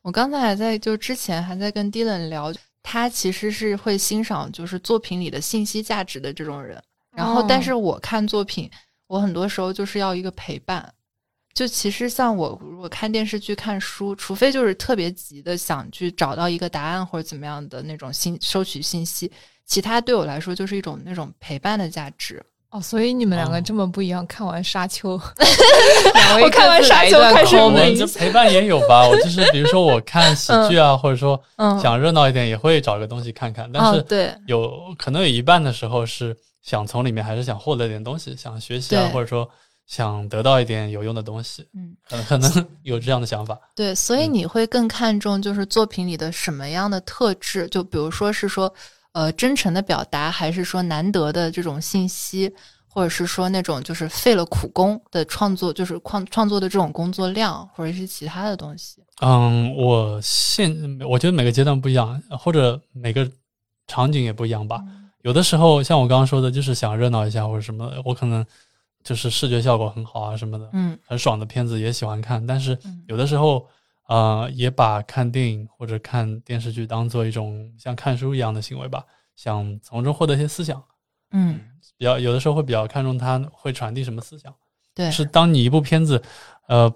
[0.00, 2.50] 我刚才还在就之前还在跟 Dylan 聊。
[2.82, 8.70] 他其实是会欣赏就是作品里的信息价值的这种人，然后但是我看作品，
[9.06, 10.92] 我很多时候就是要一个陪伴。
[11.52, 19.30] 就其实像我如果看电视剧、看书，除非就是特别急的想去找到一个答案或者怎么样的那种信收取信息，
[19.66, 22.40] 其他对我来说就是一种那种陪伴的价值。
[22.70, 24.24] 哦，所以你们两个这么不一样。
[24.28, 25.18] 看完《沙丘》，
[26.40, 27.96] 我看完《沙丘》开始美。
[28.16, 31.40] 陪伴也有吧，我就是比如说我看喜剧啊，或者说
[31.82, 33.68] 想热闹一点，也会找个东西看看。
[33.72, 39.48] 但是对，有可能有一半的时候是想从里面还是想获得点东西，想学习啊，或者说
[39.88, 41.66] 想得到一点有用的东西。
[41.74, 41.96] 嗯，
[42.28, 43.58] 可能 有这样的想法。
[43.74, 47.66] 对，所以你会更看重就是作品里的什么样的特质？
[47.66, 48.72] 就比如说是说。
[49.12, 52.52] 呃，真诚的表达，还是说难得的这种信息，
[52.86, 59.02] 或者是说那种就是费了苦功的创作，就是创创作的这种工作量，或者是其他的东西。
[59.20, 60.72] 嗯，我现
[61.08, 63.28] 我觉得每个阶段不一样，或者每个
[63.88, 64.80] 场景也不一样吧。
[65.22, 68.46] 有的时候像我刚刚说的，就是想热闹一下或者什么，我可能
[69.02, 72.46] 就是视觉效果很好啊什么的，嗯，很爽的片子也喜欢看。
[72.46, 73.66] 但是有的时候。
[74.10, 79.04] 呃，也把看电影或者看电视剧当做一种像看书一样的行为吧，
[79.36, 80.82] 想从中获得一些思想。
[81.30, 81.60] 嗯，
[81.96, 84.52] 比较有的时候会比较看重它会传递什么思想。
[84.96, 86.20] 对，是当你一部片子，
[86.66, 86.92] 呃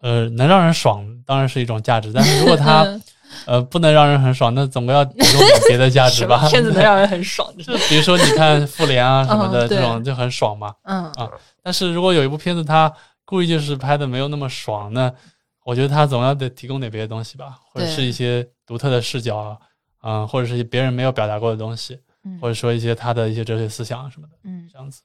[0.00, 2.12] 呃，能让人爽，当然是一种价值。
[2.12, 2.84] 但是如果它
[3.46, 6.46] 呃不能让人很爽，那总归要提供点别的价值吧。
[6.50, 10.74] 片子能让人很爽， 就比如说你看《复联》啊什么的这种就很爽嘛。
[10.82, 11.30] 嗯啊，
[11.62, 12.92] 但是如果有一部片子它
[13.24, 15.14] 故意就是拍的没有那么爽，那
[15.68, 19.58] 我觉得他总要得提供点别的东西吧，或者是一些独特的视角啊，
[20.02, 22.00] 嗯，或者是别人没有表达过的东西，
[22.40, 25.02] 或者说一些他的一些哲学思想什么的，嗯，这样子。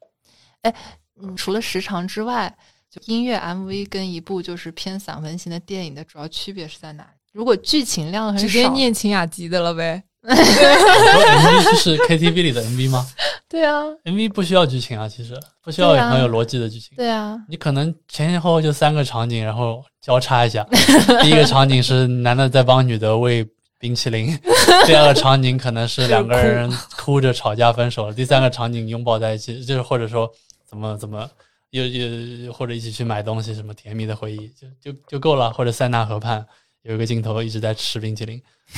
[0.62, 0.74] 哎，
[1.22, 2.56] 嗯，除了时长之外，
[2.90, 7.06] 就音乐 MV 跟一部就是偏散文型的电影的主要区别是在哪？
[7.34, 10.02] 如果剧情量很少，直接念秦雅集的了呗。
[10.24, 13.06] MV 就是 KTV 里的 MV 吗？
[13.50, 16.96] 对啊，MV 不需要剧情啊，其实不需要很有逻辑的剧情。
[16.96, 20.66] 对啊，你可能前前后后就三个场景，然后交叉一下。
[21.22, 23.46] 第一个场景是男的在帮女的喂
[23.80, 24.28] 冰淇淋，
[24.88, 30.30] 第二个场景可能是两个人哭着吵架分手了，第三个场景拥抱在一起，就是或者说
[30.66, 31.30] 怎么怎么
[31.72, 36.46] 又又或者一起去买东西，什么甜蜜的回忆就就就够了，或者塞纳河畔。
[36.84, 38.42] 有一个镜头一直在吃冰淇淋，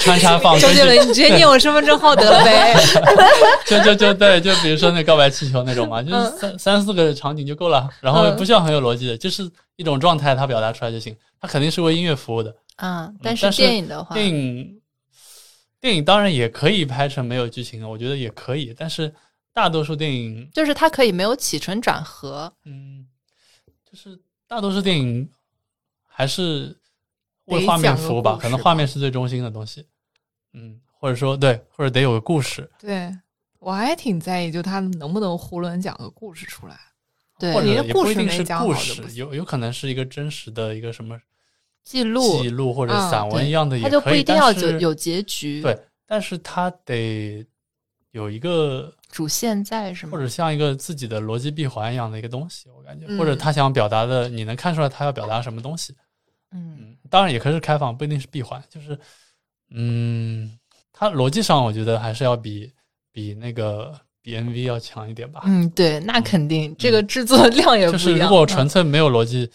[0.00, 0.58] 穿插放。
[0.60, 2.74] 周杰伦，你直接念我身份证号得了呗？
[3.66, 11.16] 就就就对，就比如说那告白气球那种嘛，就是三三四个场景就够了，然后不需要很有逻辑的，就是一种状态，它表达出来就行。
[11.40, 13.10] 它肯定是为音乐服务的啊。
[13.22, 14.78] 但是电影的话，电影
[15.80, 18.74] 电影当然也可以拍成没有剧情的，我觉得也可以。
[18.78, 19.10] 但是
[19.54, 23.06] 大多数电影就是它可以没有起承转合，嗯，
[23.90, 25.26] 就是大多数电影
[26.06, 26.76] 还是。
[27.50, 29.86] 为画面服务吧，可能画面是最中心的东西，
[30.52, 32.70] 嗯，或者说对，或者得有个故事。
[32.78, 33.10] 对
[33.58, 36.78] 我还挺在意，就他能不能囫囵讲个故事出来。
[37.38, 41.18] 对，或者也不一定是故事，有有可能是一个真实的一个什么
[41.82, 45.62] 记录、记录或者散文一样的，它就不一定要有有结局。
[45.62, 47.42] 对，但是它得
[48.10, 50.12] 有一个主线在，是吗？
[50.12, 55.94] 或者像一个自己的逻辑闭环一样的一个东西，我感觉，或者他想表达的，你能看出来他要表达什么东西。
[56.52, 58.62] 嗯，当然也可以是开放，不一定是闭环。
[58.70, 58.98] 就是，
[59.70, 60.58] 嗯，
[60.92, 62.72] 它逻辑上我觉得还是要比
[63.12, 63.92] 比那个
[64.22, 65.42] 比 MV 要强一点吧。
[65.44, 67.98] 嗯，对，那肯定，这个制作量也不一样。
[67.98, 69.50] 就是如果纯粹没有逻辑，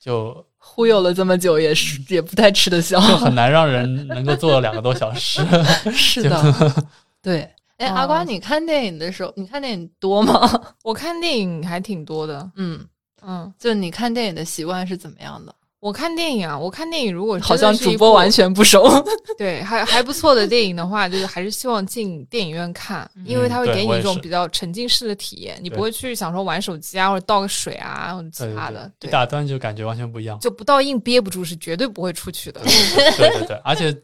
[0.00, 5.40] 就忽悠了这么久，也是 也不太吃得消，就很难让人能够做两个多小时。
[5.92, 6.74] 是的，
[7.22, 7.48] 对。
[7.78, 10.50] 哎，哦阿瓜，你看电影的时候，你看电影多吗？
[10.82, 12.82] 我看电影还挺多的，嗯，
[13.20, 15.54] 嗯，就你看电影的习惯是怎么样的？
[15.78, 18.88] 我看电影啊，我看电影如果好像主播完全不熟。
[19.36, 30.40] 对还还不错的电影的话，就是还是希望进电影院看，因为它会给你一种比较沉浸式的体验，你不会去想说玩手机啊或者倒个水啊或者其他的，对，一打断就感觉完全不一样。
[30.40, 32.60] 就不到硬憋不住是绝对不会出去的。
[33.18, 33.94] 对对对，而且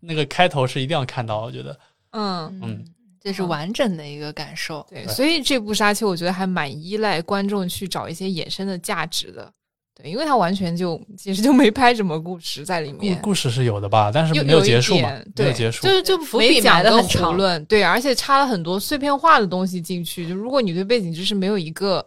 [0.00, 1.76] 那个开头是一定要看到，我觉得。
[2.12, 2.84] 嗯，嗯，
[3.20, 4.86] 这是完整的一个感受。
[4.88, 9.52] 对，对所以这部《沙丘》我觉得还蛮依赖观众去找一些衍生的价值的。
[9.98, 15.90] 对，因为他完全就其实就没拍什么故事在里面，故事是有的吧，但是没有结束嘛没有结束就。
[15.90, 17.64] 是就伏笔没讲个埋的很长论。
[17.64, 20.28] 对，而且插了很多碎片化的东西进去。
[20.28, 22.04] 就如果你对背景知识没有一个，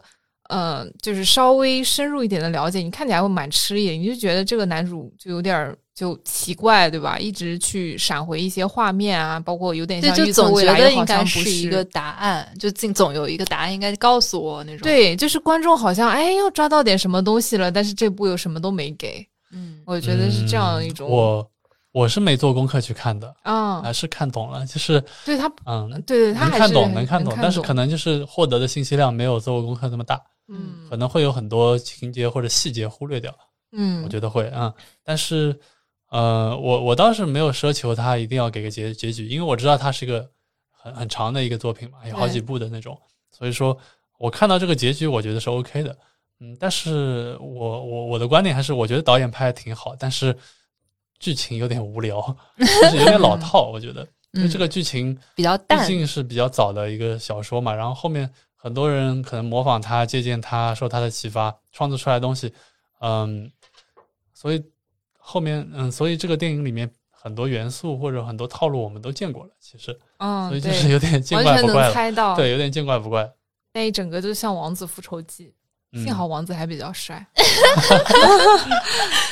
[0.48, 3.92] 呃，就是稍微深入一点的了解，你看起来会蛮吃力的。
[3.94, 7.18] 你就觉得这个男主就有点儿就奇怪，对吧？
[7.18, 19.22] 一直去闪回一些画面啊，包括有点对，像就总预测未来，觉得应该又好像不是一个答案，就总总有一个答案应该告诉我那种。，对，就是观众好像哎要抓到点什么东西了，但是这部又什么都没给。
[19.52, 21.50] 嗯，我觉得是这样一种，嗯我
[21.92, 33.34] 我是没做功课去看的，啊，还是看懂了，就是对他，嗯，对对，他还是能看懂，能能看懂，但是可能就是获得的信息量没有做过功课那么大，嗯可能会有很多情节或者细节忽略掉，
[33.72, 34.84] 嗯，我觉得会啊、嗯。
[35.04, 35.58] 但是
[36.10, 40.28] 呃，我我倒是没有奢求他一定要给个结结局，因为我知道它是一个
[40.70, 42.96] 很很长的一个作品嘛，有好几部的那种，
[43.30, 43.76] 所以说
[44.18, 45.96] 我看到这个结局，我觉得是 OK 的。
[46.40, 50.36] 嗯，但是我我我的观点还是，我觉得导演拍的挺好，但是
[51.18, 52.20] 剧情有点无聊，
[52.58, 54.06] 就是有点老套，我觉得。
[54.32, 55.80] 因为这个剧情比较淡。
[55.80, 62.54] 毕竟是比较早的一个小说嘛，然后后面很多人可能模仿他、借鉴他、受他的启发，创作出来的东西，
[63.00, 63.50] 嗯，
[64.32, 64.62] 所以
[65.30, 73.30] 后面嗯，所以这个电影里面很多元素或者很多套路我们都见过了，其实，嗯，所以就是有点见完全能怪不怪了，猜到，对，有点见怪不怪。
[73.72, 75.46] 那一整个就像《王子复仇记》，
[75.92, 77.24] 嗯幸好王子还比较帅。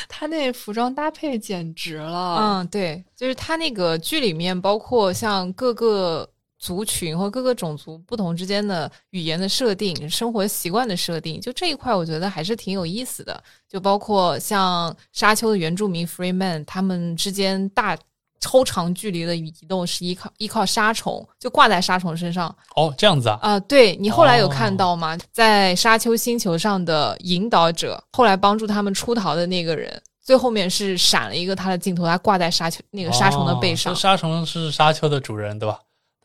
[0.07, 2.37] 他那服装搭配简直了。
[2.39, 6.29] 嗯，对，就是他那个剧里面，包括像各个
[6.59, 13.41] 族群或各个种族不同之间的语言的设定、生活习惯的设定，就这一块，我觉得还是挺有意思的。
[13.67, 17.97] 就包括像沙丘的原住民 Freeman，他们之间大。
[18.41, 25.17] 超长距离的移动是依靠依靠沙虫，就挂在沙虫身上，哦，这样子啊，啊、对你后来有哦看到吗？
[25.29, 33.95] 在沙丘星球上的引导者，后来帮助他们出逃的那个人，最后面是闪了一个他的镜头，他挂在沙丘那个沙虫的背上哦。
[33.97, 35.77] 沙虫是沙丘的主人，对吧？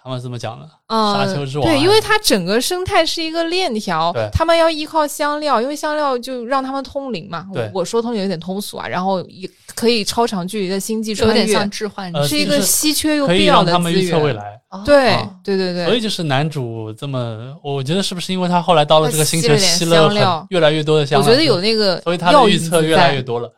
[0.05, 0.69] 他们这么讲的。
[0.89, 7.47] 嗯，沙丘之王对，因为它整个生态是一个链条，他们要依靠香料，因为香料就让他们通灵嘛。
[7.51, 14.37] 我对我说通灵有点通俗啊，然后也可以超长距离的星际穿越有点像，置换呃是一个稀缺又必要的资让他们预测未源。
[14.37, 23.51] 来，哦对哦对对对，所以就是男主这么，我觉得是不是因为他后来到了这个星球，吸了点吸了香料越来越多的香料，我觉得有那个所以他的预测越来越多了，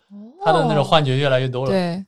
[0.44, 1.72] 他的那种幻觉越来越多了。
[1.72, 2.06] 对，嗯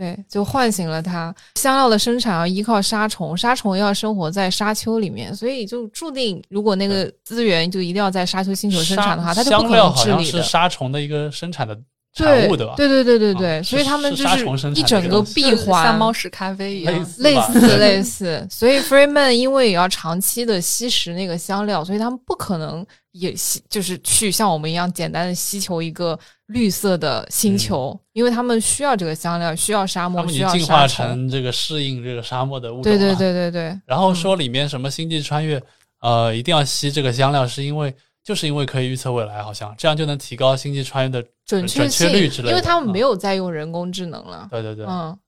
[0.00, 1.34] 对，就唤醒了它。
[1.56, 10.42] 香料的生产要依靠沙虫，沙虫要生活在沙丘里面，所以就注定，如果那个资源就一定要在沙丘星球生产的话，它就不香料可能好像是治理。
[10.42, 11.78] 沙虫的一个生产的
[12.12, 12.74] 产对物，对吧？
[12.76, 17.06] 对对对对所以他们就是一整个闭环，像猫屎咖啡一样。
[17.18, 30.86] 类吧似 类似，所以 Freeman 因为也要长期的吸食那个香料，所以他们不可能也吸，就是去像我们一样简单的吸求一个绿色的星球，因为他们需要这个香料，需要沙漠，他们进化。
[30.88, 33.14] 成这个适应这个沙漠的物种对对。
[33.14, 35.62] 对对对，然后说里面什么星际穿越，
[36.00, 37.94] 呃，一定要吸这个香料，是因为
[38.24, 41.26] 就是因为可以预测未来，好像这样就能提高星际穿越的。
[41.46, 45.18] 准确率之类的因为他们啊没有在用人工智能了，对对对，嗯，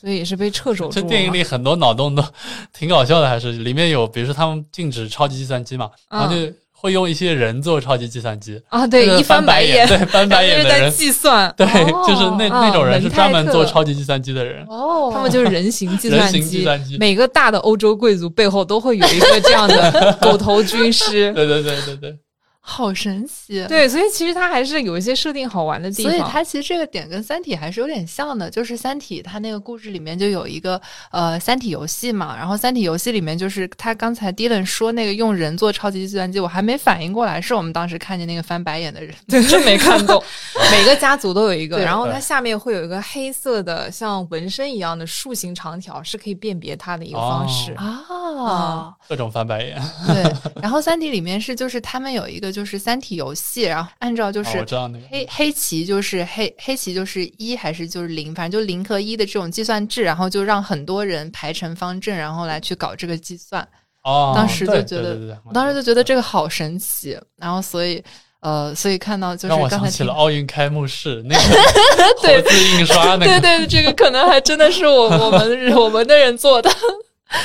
[0.00, 0.88] 所以也是被掣肘。
[0.88, 2.24] 这电影里很多脑洞都
[2.72, 6.50] 挺搞笑的，还是里面有，比如说他们禁止超级计算机嘛，嗯然后就
[6.82, 16.58] 会用一些人做超级计算机，啊，对，一翻白眼，对翻白眼的人，计算，对，哦就是那啊那种人是专门做超级计算机的人，哦他们就是人形计人形算机。
[16.58, 22.16] 计算机，每个大的欧洲贵族背后都会有一个这样的狗头军师，对对对对对，
[22.64, 23.66] 好神奇。。
[23.68, 26.12] 对，所以其实它还是有一些设定好玩的地方。
[26.12, 39.12] 所以它其实这个点跟《三体》还是有点像的，就是《三体》它那个故事里面就有一个呃《三体》游戏嘛，然后《三体》游戏里面就是他刚才 Dylan 说那个用人做超级计算机，我还没反应过来，是我们当时看见那个翻白眼的人。
[39.26, 40.22] 对，真没看懂。
[40.70, 47.74] 每个家族都有一个，对然后它下面会有一个黑色的像纹身一样的竖形长条，是可以辨别它的一个方式。
[47.78, 50.22] 哦啊，各种翻白眼，对。
[50.60, 54.64] 然后《三体》里面是就是他们有一个就是三体游戏，然后按照就哦是
[55.10, 63.66] 黑黑棋就是黑黑棋就是一还是就是零，反正就零和一的这种计算制，然后就让很多人排成方阵，然后来去搞这个计算。
[64.04, 68.02] 哦，当时就觉得对对对我当时就觉得这个好神奇，然后所以
[68.40, 71.40] 呃，所以看到就是让我刚才听想起了奥运开幕式那个
[72.20, 76.68] 对活字印刷那个，对对，这个可能还真的是我我们 我们的人做的，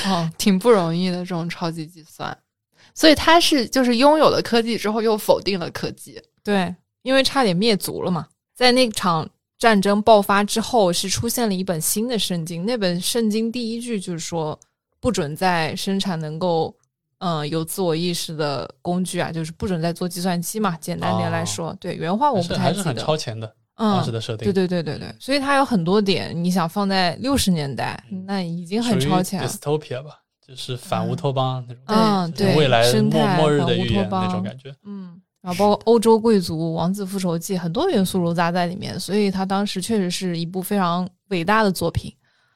[0.08, 2.36] 哦，挺不容易的这种超级计算。
[2.98, 8.26] 所以他是就是拥有了科技之后又否定了科技，对，因为差点灭族了嘛。
[8.56, 9.30] 在那场
[9.60, 12.66] 战争爆发之后，是出现了一本新的圣经。
[12.66, 14.60] 那本圣经第一句就是说，
[15.00, 16.76] 不准再生产能够，
[17.20, 20.76] 嗯、有自我意识的工具啊，就是不准再做计算机嘛。
[20.82, 23.06] 简单点来说，对原话我不还是还是很太记得。
[23.06, 29.48] 超前的当时嗯，的设定，对对对对对，所以它有很多点，你想放在六十年代，嗯那已经很超前了。
[29.48, 34.74] dystopia 吧，就是反乌托邦那种，嗯，就是对，未来生末态末日的反乌托预言那种感觉。
[34.86, 42.14] 嗯，然后包括欧洲贵族、王子复仇记，很多元素糅杂在里面，所以它当时确实是一部非常伟大的作品。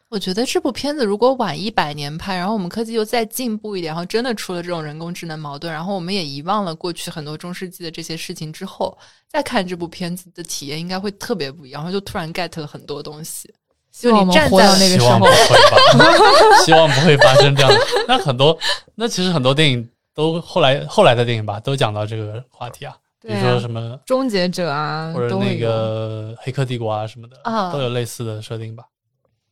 [0.07, 8.97] 我觉得这部片子如果晚一百年拍，然后我们科技又再进步一点，然后真的出了这种人工智能矛盾，然后我们也遗忘了过去很多中世纪的这些事情之后，
[9.29, 13.53] 再看这部片子的体验应该会特别不一样，然后就突然 get 了很多东西。
[13.91, 15.25] 希望我们站活到在那个时候希望不。
[15.25, 15.31] 会
[15.69, 17.79] 吧，希望不会发生这样的。
[18.07, 18.57] 那很多，
[18.95, 28.85] 那其实很多电影都后来后来的电影吧，都讲到这个话题啊，比如说什么终结者啊，或者那个《黑客帝国》啊什么的，啊都有类似的设定吧。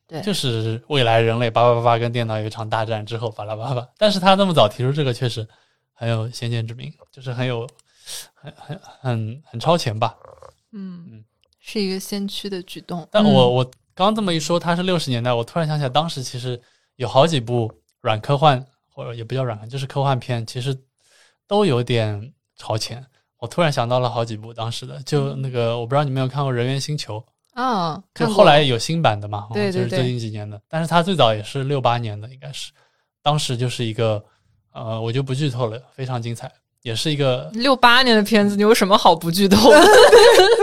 [0.08, 3.88] 对就是未来人类叭叭叭叭跟电脑有一场大战之后，巴拉巴拉。
[3.96, 5.48] 但是他那么早提出这个，确实
[5.94, 7.68] 很有先见之明，就是很有
[8.34, 10.16] 很很很很超前吧。
[10.72, 11.24] 嗯
[11.60, 13.08] 是一个先驱的举动。
[13.12, 13.72] 但我、嗯我
[14.06, 16.60] 刚这么一说，它是六十年代，我突然想起来，当时其实
[16.95, 17.70] 有好几部
[18.02, 20.74] 软科幻，或者也不叫软科，就是科幻片，其实
[21.45, 23.06] 都有点超前。
[23.39, 27.22] 我突然想到了好几部当时的，就那个我不知道你们有看过《人猿星球》，
[27.62, 32.72] 啊，就后来有新版的嘛，哦对对对就是最近几年的，但是它最早也是六八年的，应该是，
[33.22, 34.24] 当时就是一个
[34.72, 36.50] 呃，我就不剧透了，非常精彩，
[36.82, 39.80] 也是一个，六八年的片子，你有什么好不剧透的？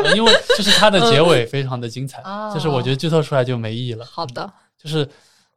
[0.04, 4.04] 呃 因为就是它的结尾非常的精彩，哦就是我觉得剧透出来就没意义了。
[4.04, 4.50] 好的，
[4.82, 5.08] 就是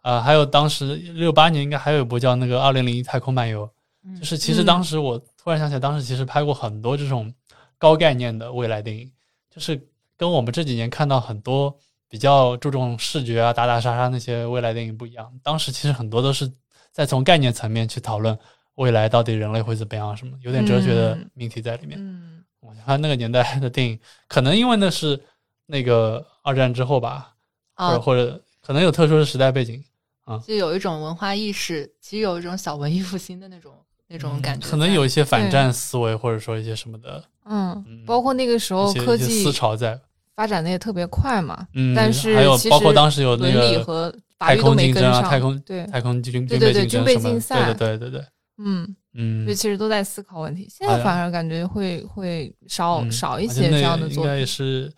[0.02, 3.66] 呃，还有当时六八年应该还有一部叫那个《二零零一太空漫游》，
[4.06, 7.34] 嗯就是其实当时我突然想起来，当时其实拍过很多这种
[7.78, 9.10] 高概念的未来电影，
[9.54, 9.82] 就是
[10.18, 11.74] 跟我们这几年看到很多
[12.10, 15.32] 比较注重视觉啊、打打杀杀那些未来电影不一样。
[15.42, 16.52] 当时其实很多都是
[16.92, 18.38] 在从概念层面去讨论
[18.80, 21.30] 未来到底人类会怎么样，什么有点哲学的嗯。
[21.34, 21.98] 命题在里面。
[22.02, 22.44] 嗯。
[22.62, 25.20] 我看那个年代的电影，可能因为那是
[25.66, 27.34] 那个二战之后吧，
[27.76, 29.84] 或者啊，或者可能有特殊的时代背景
[30.26, 30.38] 啊。
[30.46, 33.74] 就有一种文化意识，其实有一种小文艺复兴的那种
[34.08, 40.00] 那种感觉，嗯可能有一些反战思维，或者说一些什么的嗯嗯，包括那个时候科技思潮在。
[40.36, 48.26] 发展的也特别快嘛，嗯，但是还有包括当时有那个和太空竞争啊，太空对，太空军军备竞赛对对对对对，
[48.60, 50.68] 嗯，嗯所以，其实都在思考问题。
[50.70, 54.46] 现在反而感觉会会少嗯少一些这样的作应该也。
[54.46, 54.92] 是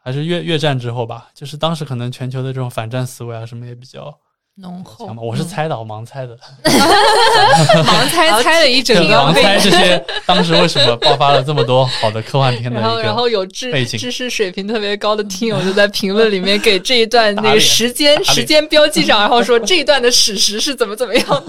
[0.00, 4.16] 还是越越战之后吧，就是当时可能全球的这种反战思维啊什么也比较
[4.60, 5.06] 浓厚。
[5.22, 6.36] 我是嗯猜的，我盲猜的，
[7.84, 13.28] 盲猜猜了一整个盲猜这些当时为什么爆发了这么多好的科幻片的然后，然后。
[13.28, 21.44] 有知知识水平特别高的听友就在评论里面给这一段那个时间时间标记上，然后说这一段的史实是怎么怎么样。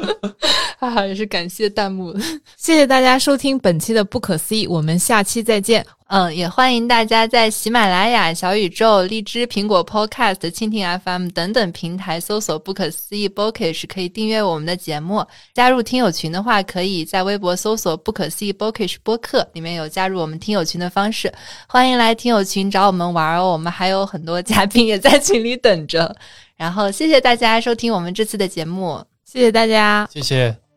[0.80, 2.16] 啊，也是感谢弹幕。
[2.56, 5.84] 谢谢大家收听本期的不可思议，我们下期再见。
[6.08, 15.22] 嗯，也欢迎大家在喜马拉雅、小宇宙、荔枝、苹果 Podcast、蜻蜓 FM 等等平台搜索“不可思议 Bookish”，可以订阅我们的节目。
[15.52, 21.30] 加入听友群的话，可以在微博搜索“不可思议 Bookish” 播客，里面有加入我们听友群的方式。
[21.68, 26.16] 欢迎来听友群找我们玩哦，我们还有很多嘉宾也在群里等着。
[26.56, 29.04] 然后谢谢大家收听我们这次的节目。
[29.26, 30.08] 谢谢大家。
[30.10, 30.67] 谢谢。